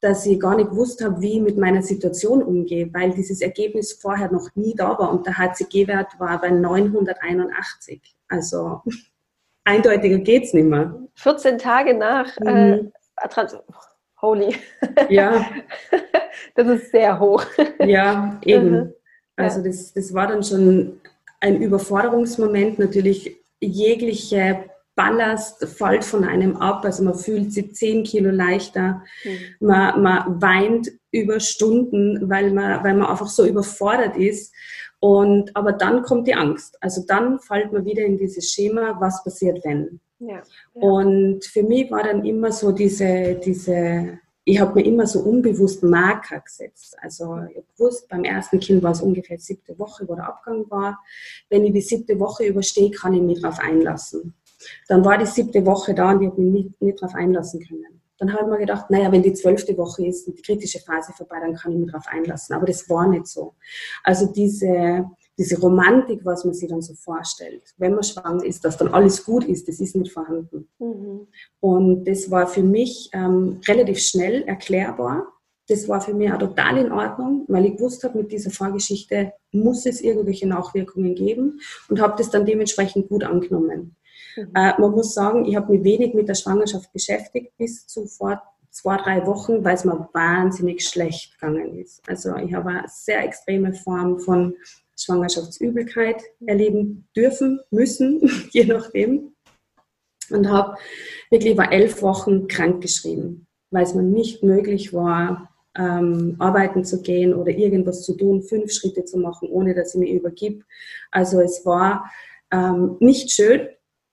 [0.00, 3.92] dass ich gar nicht gewusst habe, wie ich mit meiner Situation umgehe, weil dieses Ergebnis
[3.92, 8.00] vorher noch nie da war und der HCG-Wert war bei 981.
[8.28, 8.80] Also
[9.64, 10.94] eindeutiger geht es nicht mehr.
[11.16, 12.92] 14 Tage nach äh, mhm.
[14.22, 14.54] Holy.
[15.08, 15.46] Ja.
[16.54, 17.44] das ist sehr hoch.
[17.84, 18.70] Ja, eben.
[18.70, 18.94] Mhm.
[19.36, 21.00] Also das, das war dann schon
[21.40, 22.78] ein Überforderungsmoment.
[22.78, 24.64] Natürlich jegliche
[24.94, 26.84] Ballast fällt von einem ab.
[26.84, 29.02] Also man fühlt sich 10 Kilo leichter.
[29.24, 29.66] Mhm.
[29.66, 34.52] Man, man weint über Stunden, weil man, weil man einfach so überfordert ist.
[35.00, 36.76] Und, aber dann kommt die Angst.
[36.82, 40.00] Also dann fällt man wieder in dieses Schema, was passiert, wenn.
[40.20, 40.42] Ja.
[40.74, 45.82] Und für mich war dann immer so diese, diese ich habe mir immer so unbewusst
[45.82, 46.96] Marker gesetzt.
[47.00, 50.26] Also ich habe gewusst, beim ersten Kind war es ungefähr die siebte Woche, wo der
[50.26, 50.98] Abgang war.
[51.48, 54.34] Wenn ich die siebte Woche überstehe, kann ich mich darauf einlassen.
[54.88, 58.00] Dann war die siebte Woche da und ich habe mich nicht, nicht darauf einlassen können.
[58.18, 61.12] Dann habe ich mir gedacht, naja, wenn die zwölfte Woche ist und die kritische Phase
[61.12, 62.54] vorbei, dann kann ich mich darauf einlassen.
[62.54, 63.54] Aber das war nicht so.
[64.04, 65.08] Also diese,
[65.38, 69.24] diese Romantik, was man sich dann so vorstellt, wenn man schwanger ist, dass dann alles
[69.24, 70.68] gut ist, das ist nicht vorhanden.
[70.78, 71.26] Mhm.
[71.60, 75.26] Und das war für mich ähm, relativ schnell erklärbar.
[75.68, 79.32] Das war für mich auch total in Ordnung, weil ich gewusst habe, mit dieser Vorgeschichte
[79.52, 83.96] muss es irgendwelche Nachwirkungen geben und habe das dann dementsprechend gut angenommen.
[84.36, 84.50] Mhm.
[84.54, 88.42] Äh, man muss sagen, ich habe mich wenig mit der Schwangerschaft beschäftigt bis zu vor
[88.70, 92.08] zwei, drei Wochen, weil es mir wahnsinnig schlecht gegangen ist.
[92.08, 94.54] Also ich habe eine sehr extreme Form von
[95.02, 98.20] Schwangerschaftsübelkeit erleben dürfen, müssen,
[98.50, 99.34] je nachdem.
[100.30, 100.76] Und habe
[101.30, 107.02] wirklich über elf Wochen krank geschrieben, weil es mir nicht möglich war, ähm, arbeiten zu
[107.02, 110.64] gehen oder irgendwas zu tun, fünf Schritte zu machen, ohne dass ich mich übergib.
[111.10, 112.10] Also es war
[112.52, 113.68] ähm, nicht schön.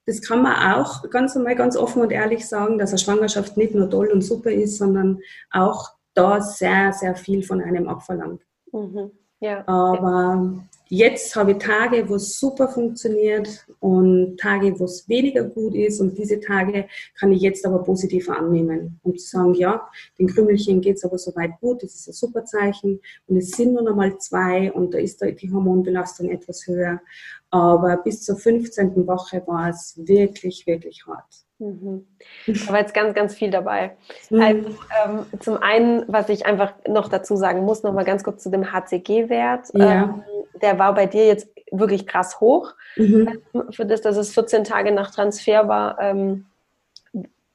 [0.06, 3.76] Das kann man auch ganz einmal ganz offen und ehrlich sagen, dass eine Schwangerschaft nicht
[3.76, 5.20] nur toll und super ist, sondern
[5.52, 8.42] auch da sehr, sehr viel von einem abverlangt.
[8.72, 9.12] Mhm.
[9.40, 9.68] Ja.
[9.68, 15.76] Aber Jetzt habe ich Tage, wo es super funktioniert und Tage, wo es weniger gut
[15.76, 16.00] ist.
[16.00, 16.88] Und diese Tage
[17.20, 21.18] kann ich jetzt aber positiv annehmen, um zu sagen, ja, den Krümelchen geht es aber
[21.18, 23.02] soweit gut, das ist ein super Zeichen.
[23.28, 27.02] Und es sind nur noch mal zwei und da ist die Hormonbelastung etwas höher.
[27.50, 29.08] Aber bis zur 15.
[29.08, 31.47] Woche war es wirklich, wirklich hart.
[31.60, 32.06] Mhm.
[32.48, 33.98] Da war jetzt ganz, ganz viel dabei.
[34.30, 34.42] Mhm.
[34.42, 34.70] Also,
[35.06, 38.50] ähm, zum einen, was ich einfach noch dazu sagen muss, noch mal ganz kurz zu
[38.50, 39.70] dem HCG-Wert.
[39.74, 40.04] Ja.
[40.04, 40.24] Ähm,
[40.62, 42.74] der war bei dir jetzt wirklich krass hoch.
[42.96, 43.42] Mhm.
[43.72, 46.46] Für das, dass es 14 Tage nach Transfer war, ähm,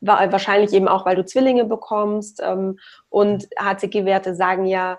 [0.01, 2.43] war wahrscheinlich eben auch, weil du Zwillinge bekommst.
[2.45, 2.79] Ähm,
[3.09, 4.99] und HCG-Werte sagen ja,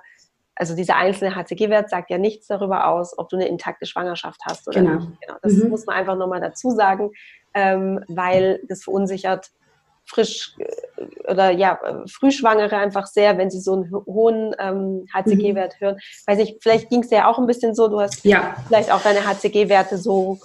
[0.56, 4.68] also dieser einzelne HCG-Wert sagt ja nichts darüber aus, ob du eine intakte Schwangerschaft hast
[4.68, 4.96] oder genau.
[4.96, 5.22] nicht.
[5.22, 5.38] Genau.
[5.42, 5.70] Das mhm.
[5.70, 7.12] muss man einfach nochmal dazu sagen,
[7.54, 9.52] ähm, weil das verunsichert
[10.06, 11.80] frisch äh, oder ja,
[12.12, 15.86] Frühschwangere einfach sehr, wenn sie so einen hohen ähm, HCG-Wert mhm.
[15.86, 16.00] hören.
[16.28, 18.56] Weiß ich, vielleicht ging es ja auch ein bisschen so, du hast ja.
[18.68, 20.40] vielleicht auch deine HCG-Werte so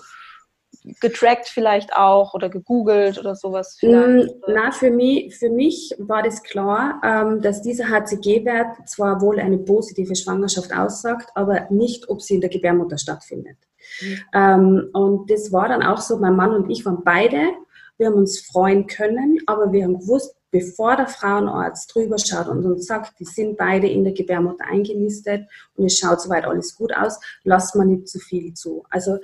[1.00, 4.28] getrackt vielleicht auch oder gegoogelt oder sowas vielleicht?
[4.28, 9.40] Mm, na, für mich, für mich war das klar, ähm, dass dieser HCG-Wert zwar wohl
[9.40, 13.56] eine positive Schwangerschaft aussagt, aber nicht, ob sie in der Gebärmutter stattfindet.
[14.00, 14.18] Mhm.
[14.34, 17.52] Ähm, und das war dann auch so, mein Mann und ich waren beide
[17.98, 22.64] wir haben uns freuen können, aber wir haben gewusst, bevor der Frauenarzt drüber schaut und
[22.64, 26.94] uns sagt, die sind beide in der Gebärmutter eingenistet und es schaut soweit alles gut
[26.94, 28.84] aus, lasst man nicht zu viel zu.
[28.88, 29.18] Also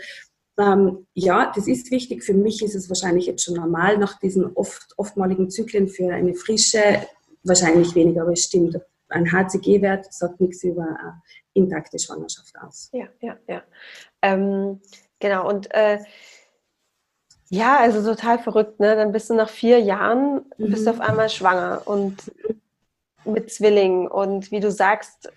[0.59, 2.23] ähm, ja, das ist wichtig.
[2.23, 6.35] Für mich ist es wahrscheinlich jetzt schon normal nach diesen oft, oftmaligen Zyklen für eine
[6.35, 7.07] frische,
[7.43, 8.79] wahrscheinlich weniger, aber es stimmt.
[9.09, 12.89] Ein HCG-Wert sagt nichts über eine intakte Schwangerschaft aus.
[12.93, 13.63] Ja, ja, ja.
[14.23, 14.81] Ähm,
[15.21, 15.99] genau, und äh,
[17.51, 18.97] ja, also total verrückt, ne?
[18.97, 20.71] Dann bist du nach vier Jahren, mhm.
[20.71, 22.33] bist du auf einmal schwanger und
[23.25, 24.09] mit Zwillingen.
[24.09, 25.31] Und wie du sagst,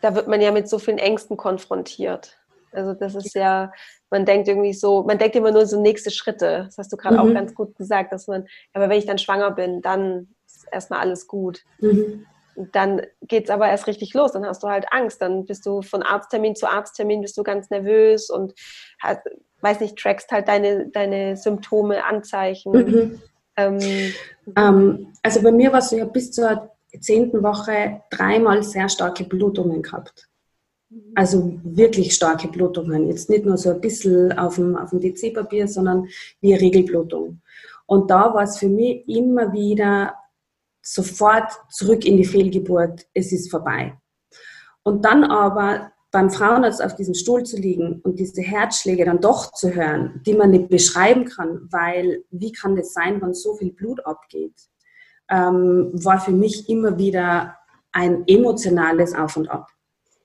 [0.00, 2.36] da wird man ja mit so vielen Ängsten konfrontiert.
[2.72, 3.72] Also das ist ja,
[4.14, 6.62] man denkt irgendwie so, man denkt immer nur so nächste Schritte.
[6.66, 7.20] Das hast du gerade mhm.
[7.20, 11.00] auch ganz gut gesagt, dass man, aber wenn ich dann schwanger bin, dann ist erstmal
[11.00, 11.64] alles gut.
[11.80, 12.24] Mhm.
[12.54, 15.82] Dann geht es aber erst richtig los, dann hast du halt Angst, dann bist du
[15.82, 18.54] von Arzttermin zu Arzttermin, bist du ganz nervös und
[19.00, 19.22] hast,
[19.62, 22.72] weiß nicht, trackst halt deine, deine Symptome, Anzeichen.
[22.72, 23.22] Mhm.
[23.56, 23.80] Ähm,
[24.56, 28.88] ähm, also bei mir war es so, ich habe bis zur zehnten Woche dreimal sehr
[28.88, 30.28] starke Blutungen gehabt.
[31.14, 33.06] Also wirklich starke Blutungen.
[33.06, 36.06] Jetzt nicht nur so ein bisschen auf dem, auf dem DC-Papier, sondern
[36.40, 37.40] wie eine Regelblutung.
[37.86, 40.14] Und da war es für mich immer wieder
[40.82, 43.06] sofort zurück in die Fehlgeburt.
[43.14, 43.96] Es ist vorbei.
[44.82, 49.52] Und dann aber beim Frauenarzt auf diesem Stuhl zu liegen und diese Herzschläge dann doch
[49.52, 53.72] zu hören, die man nicht beschreiben kann, weil wie kann das sein, wenn so viel
[53.72, 54.54] Blut abgeht,
[55.28, 57.56] ähm, war für mich immer wieder
[57.90, 59.68] ein emotionales Auf und Ab.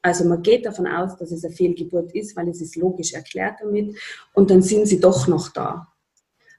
[0.09, 3.57] Also man geht davon aus, dass es eine Fehlgeburt ist, weil es ist logisch erklärt
[3.61, 3.95] damit
[4.33, 5.87] und dann sind sie doch noch da.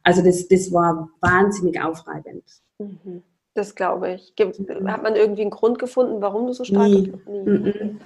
[0.05, 2.44] Also das, das war wahnsinnig aufreibend.
[2.78, 3.24] Mhm.
[3.55, 4.36] Das glaube ich.
[4.36, 7.12] Gibt, hat man irgendwie einen Grund gefunden, warum du so stark Nie.
[7.26, 7.96] Nie.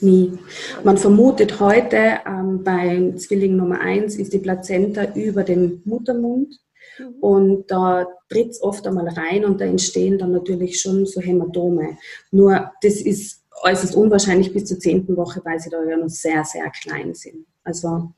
[0.00, 0.38] Nie.
[0.82, 6.58] Man vermutet heute, ähm, beim Zwilling Nummer 1 ist die Plazenta über dem Muttermund
[6.98, 7.14] mhm.
[7.20, 11.98] und da tritt es oft einmal rein und da entstehen dann natürlich schon so Hämatome.
[12.32, 16.44] Nur das ist äußerst unwahrscheinlich bis zur zehnten Woche, weil sie da ja noch sehr,
[16.44, 17.46] sehr klein sind.
[17.64, 18.12] Also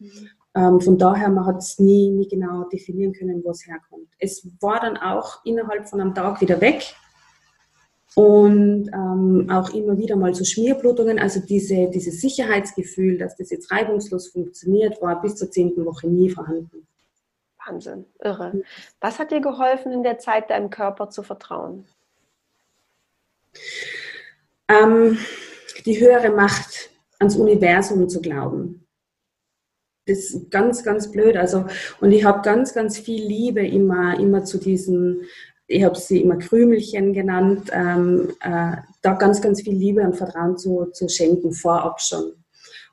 [0.55, 4.09] ähm, von daher, man hat es nie, nie genau definieren können, wo es herkommt.
[4.19, 6.95] Es war dann auch innerhalb von einem Tag wieder weg
[8.15, 11.19] und ähm, auch immer wieder mal so Schmierblutungen.
[11.19, 16.31] Also diese, dieses Sicherheitsgefühl, dass das jetzt reibungslos funktioniert, war bis zur zehnten Woche nie
[16.31, 16.87] vorhanden.
[17.65, 18.63] Wahnsinn, irre.
[19.01, 21.87] Was hat dir geholfen, in der Zeit deinem Körper zu vertrauen?
[24.69, 25.19] Ähm,
[25.87, 28.87] die höhere Macht ans Universum zu glauben.
[30.07, 31.37] Das ist ganz, ganz blöd.
[31.37, 31.67] Also,
[32.01, 35.23] und ich habe ganz, ganz viel Liebe immer, immer zu diesen,
[35.67, 40.57] ich habe sie immer Krümelchen genannt, ähm, äh, da ganz, ganz viel Liebe und Vertrauen
[40.57, 42.33] zu, zu schenken, vorab schon.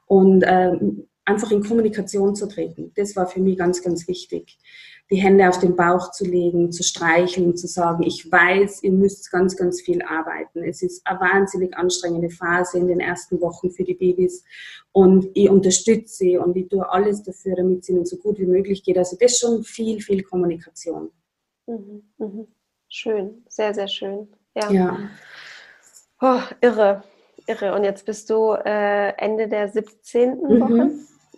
[0.07, 4.57] Und ähm, einfach in Kommunikation zu treten, das war für mich ganz, ganz wichtig
[5.11, 9.31] die Hände auf den Bauch zu legen, zu streicheln, zu sagen, ich weiß, ihr müsst
[9.31, 10.63] ganz, ganz viel arbeiten.
[10.63, 14.43] Es ist eine wahnsinnig anstrengende Phase in den ersten Wochen für die Babys
[14.91, 18.47] und ich unterstütze sie und ich tue alles dafür, damit es ihnen so gut wie
[18.47, 18.97] möglich geht.
[18.97, 21.11] Also das ist schon viel, viel Kommunikation.
[21.67, 22.45] Mhm, mh.
[22.89, 24.27] Schön, sehr, sehr schön.
[24.55, 24.71] Ja.
[24.71, 24.97] ja.
[26.21, 27.03] Oh, irre,
[27.45, 27.75] irre.
[27.75, 30.29] Und jetzt bist du äh, Ende der 17.
[30.29, 30.59] Mhm.
[30.61, 30.91] Woche.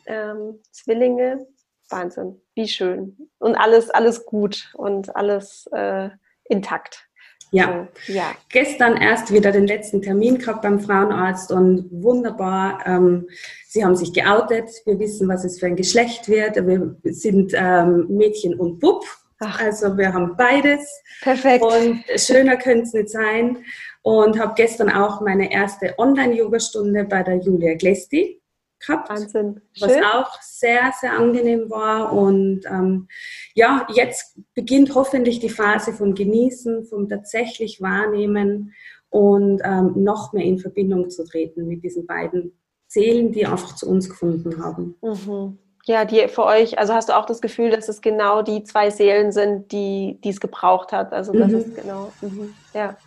[0.06, 1.48] Ähm, Zwillinge,
[1.90, 3.30] Wahnsinn, wie schön.
[3.40, 6.10] Und alles, alles gut und alles äh,
[6.46, 7.08] intakt.
[7.52, 7.88] Ja.
[8.06, 8.36] So, ja.
[8.50, 12.80] Gestern erst wieder den letzten Termin gehabt beim Frauenarzt und wunderbar.
[12.86, 13.28] Ähm,
[13.68, 14.70] sie haben sich geoutet.
[14.86, 16.56] Wir wissen, was es für ein Geschlecht wird.
[16.68, 19.06] Wir sind ähm, Mädchen und Bub.
[19.40, 19.62] Ach.
[19.62, 21.02] Also wir haben beides.
[21.22, 21.64] Perfekt.
[21.64, 23.60] Und schöner könnte es nicht sein.
[24.02, 28.42] Und habe gestern auch meine erste Online-Yoga-Stunde bei der Julia Glesti
[28.80, 29.10] gehabt.
[29.10, 29.62] Wahnsinn.
[29.74, 29.90] Schön.
[29.90, 32.14] Was auch sehr, sehr angenehm war.
[32.14, 33.08] Und ähm,
[33.54, 38.74] ja, jetzt beginnt hoffentlich die Phase vom Genießen, vom tatsächlich Wahrnehmen
[39.10, 42.58] und ähm, noch mehr in Verbindung zu treten mit diesen beiden
[42.88, 44.96] Seelen, die einfach zu uns gefunden haben.
[45.02, 45.58] Mhm.
[45.86, 48.90] Ja, die für euch, also hast du auch das Gefühl, dass es genau die zwei
[48.90, 51.14] Seelen sind, die es gebraucht hat.
[51.14, 51.58] Also das mhm.
[51.58, 52.54] ist genau, mhm.
[52.74, 52.98] ja.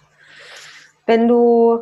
[1.05, 1.81] Wenn du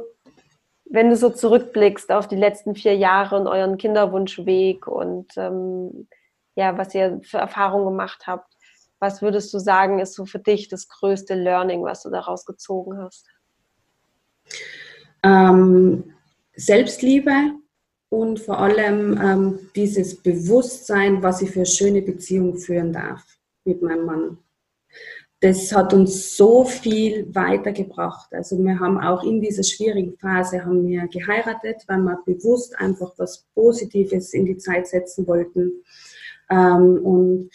[0.91, 6.09] wenn du so zurückblickst auf die letzten vier Jahre und euren Kinderwunschweg und ähm,
[6.55, 8.53] ja, was ihr für Erfahrungen gemacht habt,
[8.99, 12.99] was würdest du sagen, ist so für dich das größte Learning, was du daraus gezogen
[12.99, 13.26] hast?
[15.22, 16.14] Ähm,
[16.57, 17.32] Selbstliebe
[18.09, 23.24] und vor allem ähm, dieses Bewusstsein, was ich für eine schöne Beziehung führen darf
[23.64, 24.39] mit meinem Mann
[25.41, 28.32] das hat uns so viel weitergebracht.
[28.32, 33.12] Also wir haben auch in dieser schwierigen Phase haben wir geheiratet, weil wir bewusst einfach
[33.18, 35.84] was Positives in die Zeit setzen wollten
[36.51, 37.51] ähm, und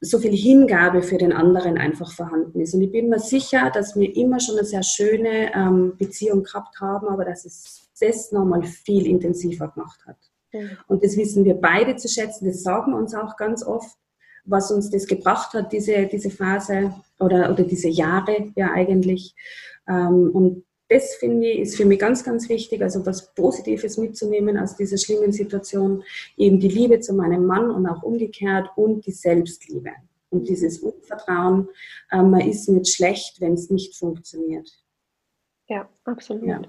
[0.00, 2.72] so viel Hingabe für den anderen einfach vorhanden ist.
[2.72, 6.80] Und ich bin mir sicher, dass wir immer schon eine sehr schöne ähm, Beziehung gehabt
[6.80, 10.16] haben, aber dass es das nochmal viel intensiver gemacht hat.
[10.88, 13.96] Und das wissen wir beide zu schätzen, das sagen wir uns auch ganz oft
[14.44, 19.34] was uns das gebracht hat, diese, diese Phase oder, oder diese Jahre ja eigentlich.
[19.88, 24.58] Ähm, und das finde ich, ist für mich ganz, ganz wichtig, also was Positives mitzunehmen
[24.58, 26.02] aus dieser schlimmen Situation,
[26.36, 29.90] eben die Liebe zu meinem Mann und auch umgekehrt und die Selbstliebe
[30.30, 31.68] und dieses Unvertrauen,
[32.10, 34.68] äh, man ist nicht schlecht, wenn es nicht funktioniert.
[35.68, 36.44] Ja, absolut.
[36.44, 36.62] Ja.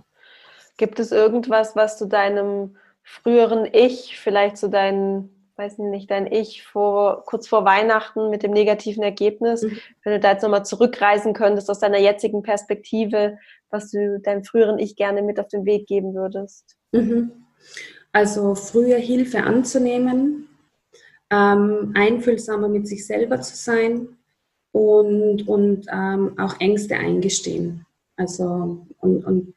[0.78, 6.64] Gibt es irgendwas, was du deinem früheren Ich, vielleicht zu deinen weiß nicht, dein Ich
[6.64, 9.78] vor, kurz vor Weihnachten mit dem negativen Ergebnis, mhm.
[10.04, 13.38] wenn du da jetzt nochmal zurückreisen könntest aus deiner jetzigen Perspektive,
[13.70, 16.78] was du deinem früheren Ich gerne mit auf den Weg geben würdest?
[16.92, 17.32] Mhm.
[18.12, 20.50] Also früher Hilfe anzunehmen,
[21.30, 24.18] ähm, einfühlsamer mit sich selber zu sein
[24.74, 27.86] und, und ähm, auch Ängste eingestehen.
[28.18, 29.54] Also und, und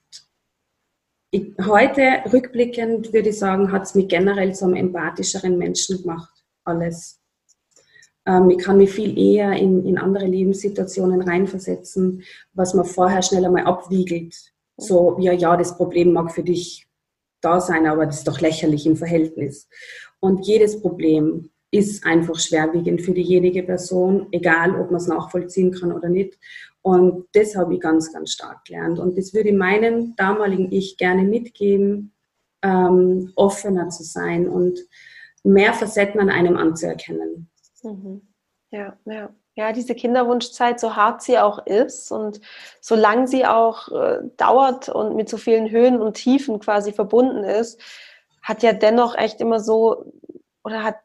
[1.34, 6.32] ich, heute rückblickend würde ich sagen, hat es mich generell zu einem empathischeren Menschen gemacht,
[6.62, 7.20] alles.
[8.24, 12.22] Ähm, ich kann mich viel eher in, in andere Lebenssituationen reinversetzen,
[12.52, 14.36] was man vorher schnell einmal abwiegelt.
[14.76, 16.86] So, ja, ja, das Problem mag für dich
[17.40, 19.68] da sein, aber das ist doch lächerlich im Verhältnis.
[20.20, 25.90] Und jedes Problem ist einfach schwerwiegend für diejenige Person, egal ob man es nachvollziehen kann
[25.90, 26.38] oder nicht.
[26.84, 28.98] Und das habe ich ganz, ganz stark gelernt.
[28.98, 32.12] Und das würde meinem damaligen Ich gerne mitgeben,
[32.62, 34.78] ähm, offener zu sein und
[35.42, 37.48] mehr Facetten an einem anzuerkennen.
[37.82, 38.20] Mhm.
[38.70, 39.30] Ja, ja.
[39.56, 42.40] Ja, diese Kinderwunschzeit, so hart sie auch ist und
[42.80, 47.80] solange sie auch äh, dauert und mit so vielen Höhen und Tiefen quasi verbunden ist,
[48.42, 50.12] hat ja dennoch echt immer so
[50.64, 50.96] oder hat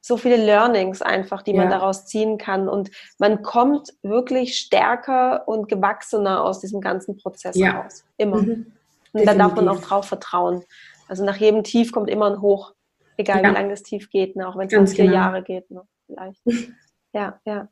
[0.00, 2.68] so viele Learnings einfach, die man daraus ziehen kann.
[2.68, 7.82] Und man kommt wirklich stärker und gewachsener aus diesem ganzen Prozess ja.
[7.82, 8.04] raus.
[8.16, 8.38] Immer.
[8.38, 8.72] Mhm.
[9.12, 10.64] Und da darf man auch drauf vertrauen.
[11.08, 12.72] Also nach jedem Tief kommt immer ein Hoch,
[13.16, 13.50] egal ja.
[13.50, 14.48] wie lange das Tief geht, ne?
[14.48, 15.16] auch wenn es nur vier genau.
[15.16, 15.82] Jahre geht, ne?
[16.06, 16.40] vielleicht.
[17.12, 17.68] ja, ja.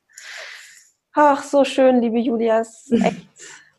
[1.14, 2.61] Ach, so schön, liebe Julia.
[2.61, 2.83] Echt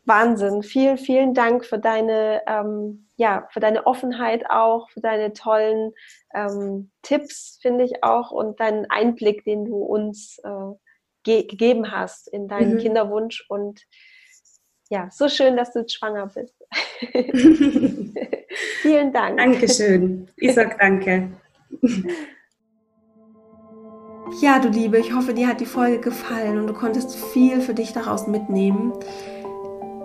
[0.09, 0.61] Wahnsinn.
[0.63, 5.93] Vielen, vielen Dank für deine, ähm, ja, für deine Offenheit auch, für deine tollen
[6.33, 10.73] ähm, Tipps, finde ich auch, und deinen Einblick, den du uns äh,
[11.23, 12.79] ge gegeben hast in deinen mhm.
[12.79, 13.45] Kinderwunsch.
[13.47, 13.83] Und
[14.89, 16.55] ja, so schön, dass du schwanger bist.
[18.81, 19.37] Vielen Dank.
[19.37, 20.27] Dankeschön.
[20.35, 21.29] Ich sag danke.
[24.41, 27.73] Ja, du Liebe, ich hoffe, dir hat die Folge gefallen und du konntest viel für
[27.73, 28.93] dich daraus mitnehmen.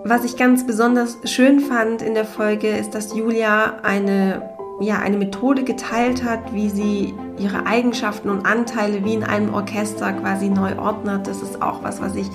[0.07, 5.17] Was ich ganz besonders schön fand in der Folge ist, dass Julia eine, ja, eine
[5.17, 10.77] Methode geteilt hat, wie sie ihre Eigenschaften und Anteile wie in einem Orchester quasi neu
[10.77, 11.25] ordnet.
[11.25, 12.27] Das ist auch was, was ich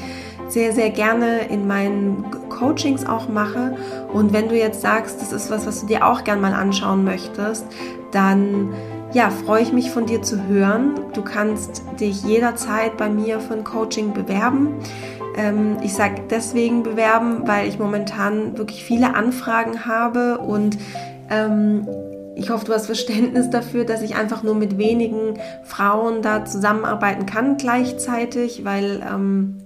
[0.48, 3.76] sehr, sehr gerne in meinen Coachings auch mache.
[4.12, 7.04] Und wenn du jetzt sagst, das ist was, was du dir auch gern mal anschauen
[7.04, 7.66] möchtest,
[8.10, 8.74] dann
[9.12, 10.94] ja, freue ich mich von dir zu hören.
[11.14, 14.74] Du kannst dich jederzeit bei mir für ein Coaching bewerben.
[15.36, 20.78] Ähm, ich sage deswegen bewerben, weil ich momentan wirklich viele Anfragen habe und
[21.30, 21.86] ähm,
[22.36, 27.26] ich hoffe, du hast Verständnis dafür, dass ich einfach nur mit wenigen Frauen da zusammenarbeiten
[27.26, 29.58] kann gleichzeitig, weil ähm,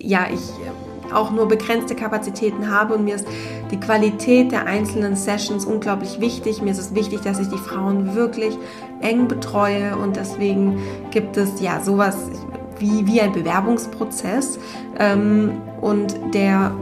[0.00, 3.26] ja, ich äh, auch nur begrenzte Kapazitäten habe und mir ist
[3.70, 6.62] die Qualität der einzelnen Sessions unglaublich wichtig.
[6.62, 8.56] Mir ist es wichtig, dass ich die Frauen wirklich
[9.00, 10.80] eng betreue und deswegen
[11.10, 12.16] gibt es ja sowas,
[12.78, 14.58] wie, wie ein Bewerbungsprozess
[14.98, 16.72] ähm, und der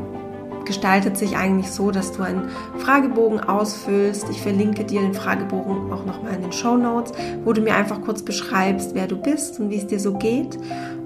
[0.65, 4.29] gestaltet sich eigentlich so, dass du einen Fragebogen ausfüllst.
[4.31, 7.13] Ich verlinke dir den Fragebogen auch nochmal in den Show Notes,
[7.45, 10.59] wo du mir einfach kurz beschreibst, wer du bist und wie es dir so geht.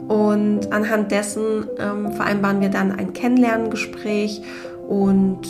[0.09, 4.43] Und anhand dessen ähm, vereinbaren wir dann ein Kennenlerngespräch
[4.87, 5.41] und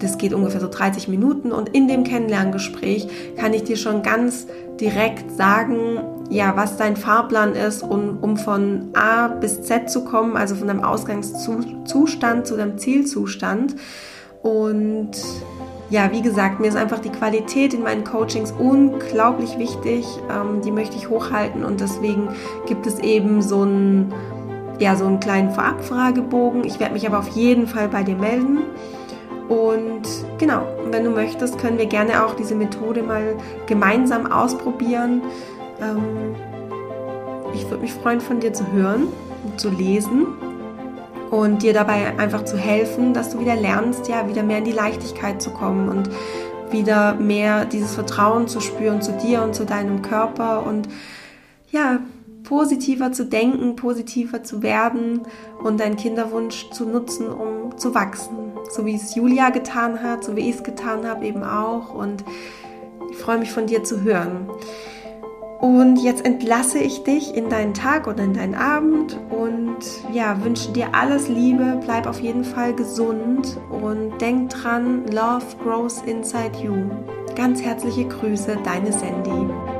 [0.00, 1.50] das geht ungefähr so 30 Minuten.
[1.50, 4.46] Und in dem Kennenlerngespräch kann ich dir schon ganz
[4.80, 5.98] direkt sagen,
[6.30, 10.68] ja, was dein Fahrplan ist, um, um von A bis Z zu kommen, also von
[10.68, 13.76] deinem Ausgangszustand zu deinem Zielzustand.
[14.42, 15.10] Und
[15.90, 20.06] ja, wie gesagt, mir ist einfach die Qualität in meinen Coachings unglaublich wichtig.
[20.30, 22.28] Ähm, die möchte ich hochhalten und deswegen
[22.66, 24.12] gibt es eben so einen,
[24.78, 26.64] ja, so einen kleinen Vorabfragebogen.
[26.64, 28.58] Ich werde mich aber auf jeden Fall bei dir melden.
[29.48, 30.02] Und
[30.36, 33.34] genau, wenn du möchtest, können wir gerne auch diese Methode mal
[33.66, 35.22] gemeinsam ausprobieren.
[35.80, 36.34] Ähm,
[37.54, 39.08] ich würde mich freuen, von dir zu hören
[39.44, 40.26] und zu lesen
[41.30, 44.72] und dir dabei einfach zu helfen, dass du wieder lernst, ja, wieder mehr in die
[44.72, 46.10] Leichtigkeit zu kommen und
[46.70, 50.88] wieder mehr dieses Vertrauen zu spüren zu dir und zu deinem Körper und
[51.70, 52.00] ja,
[52.44, 55.22] positiver zu denken, positiver zu werden
[55.62, 58.52] und deinen Kinderwunsch zu nutzen, um zu wachsen.
[58.70, 61.92] So wie es Julia getan hat, so wie ich es getan habe eben auch.
[61.92, 62.24] Und
[63.10, 64.48] ich freue mich von dir zu hören.
[65.60, 69.78] Und jetzt entlasse ich dich in deinen Tag oder in deinen Abend und
[70.12, 76.00] ja, wünsche dir alles Liebe, bleib auf jeden Fall gesund und denk dran, Love grows
[76.02, 76.74] inside you.
[77.34, 79.77] Ganz herzliche Grüße, deine Sandy.